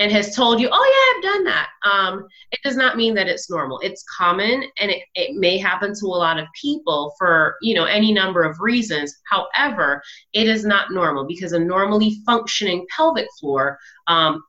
and 0.00 0.10
has 0.10 0.34
told 0.34 0.58
you, 0.58 0.68
oh 0.72 1.18
yeah, 1.22 1.28
I've 1.28 1.34
done 1.34 1.44
that. 1.44 1.68
Um, 1.84 2.26
it 2.52 2.60
does 2.64 2.74
not 2.74 2.96
mean 2.96 3.14
that 3.14 3.28
it's 3.28 3.50
normal. 3.50 3.78
It's 3.80 4.02
common 4.16 4.64
and 4.78 4.90
it, 4.90 5.02
it 5.14 5.36
may 5.36 5.58
happen 5.58 5.92
to 5.92 6.06
a 6.06 6.08
lot 6.08 6.38
of 6.38 6.46
people 6.60 7.14
for, 7.18 7.56
you 7.60 7.74
know, 7.74 7.84
any 7.84 8.10
number 8.10 8.42
of 8.42 8.58
reasons. 8.60 9.14
However, 9.28 10.02
it 10.32 10.48
is 10.48 10.64
not 10.64 10.90
normal 10.90 11.26
because 11.26 11.52
a 11.52 11.58
normally 11.58 12.16
functioning 12.24 12.86
pelvic 12.96 13.26
floor, 13.38 13.78
um, 14.06 14.42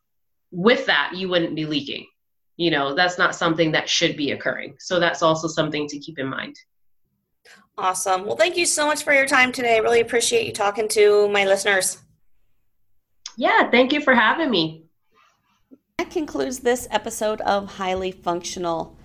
with 0.52 0.86
that, 0.86 1.12
you 1.16 1.28
wouldn't 1.28 1.56
be 1.56 1.66
leaking. 1.66 2.08
You 2.56 2.72
know, 2.72 2.96
that's 2.96 3.18
not 3.18 3.36
something 3.36 3.74
that 3.74 3.90
should 3.90 4.16
be 4.16 4.32
occurring. 4.32 4.76
So 4.80 5.02
that's 5.02 5.22
also 5.22 5.50
something 5.50 5.86
to 5.90 6.00
keep 6.00 6.18
in 6.18 6.28
mind. 6.28 6.56
Awesome. 7.78 8.26
Well, 8.26 8.38
thank 8.38 8.56
you 8.56 8.66
so 8.66 8.86
much 8.86 9.04
for 9.04 9.14
your 9.14 9.26
time 9.26 9.52
today. 9.52 9.76
I 9.76 9.80
really 9.80 10.00
appreciate 10.00 10.46
you 10.46 10.54
talking 10.54 10.88
to 10.90 11.28
my 11.28 11.46
listeners. 11.46 11.98
Yeah, 13.36 13.70
thank 13.70 13.92
you 13.92 14.00
for 14.00 14.16
having 14.16 14.50
me. 14.50 14.81
That 16.02 16.10
concludes 16.10 16.62
this 16.62 16.88
episode 16.90 17.42
of 17.42 17.74
Highly 17.76 18.12
Functional. 18.12 18.98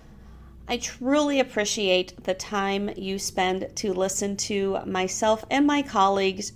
I 0.67 0.77
truly 0.77 1.39
appreciate 1.39 2.23
the 2.23 2.33
time 2.33 2.89
you 2.97 3.19
spend 3.19 3.69
to 3.75 3.93
listen 3.93 4.35
to 4.37 4.79
myself 4.83 5.45
and 5.51 5.67
my 5.67 5.83
colleagues 5.83 6.53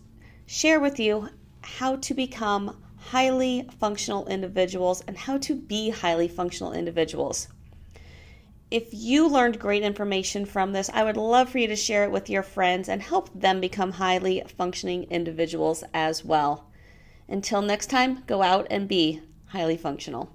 share 0.48 0.80
with 0.80 1.00
you 1.00 1.30
how 1.62 1.98
to 1.98 2.16
become 2.16 2.82
highly 2.98 3.70
functional 3.80 4.26
individuals 4.26 5.04
and 5.08 5.16
how 5.16 5.38
to 5.38 5.54
be 5.54 5.92
highly 5.92 6.28
functional 6.28 6.74
individuals. 6.74 7.48
If 8.72 8.88
you 8.92 9.28
learned 9.28 9.60
great 9.60 9.84
information 9.84 10.46
from 10.48 10.74
this, 10.74 10.90
I 10.92 11.04
would 11.04 11.18
love 11.18 11.50
for 11.50 11.60
you 11.60 11.68
to 11.68 11.76
share 11.76 12.04
it 12.04 12.12
with 12.12 12.32
your 12.32 12.42
friends 12.42 12.90
and 12.90 13.04
help 13.04 13.30
them 13.40 13.62
become 13.62 13.92
highly 13.92 14.44
functioning 14.58 15.04
individuals 15.04 15.84
as 15.94 16.26
well. 16.26 16.72
Until 17.28 17.62
next 17.62 17.92
time, 17.92 18.24
go 18.26 18.42
out 18.42 18.66
and 18.72 18.88
be 18.88 19.22
highly 19.52 19.78
functional. 19.78 20.30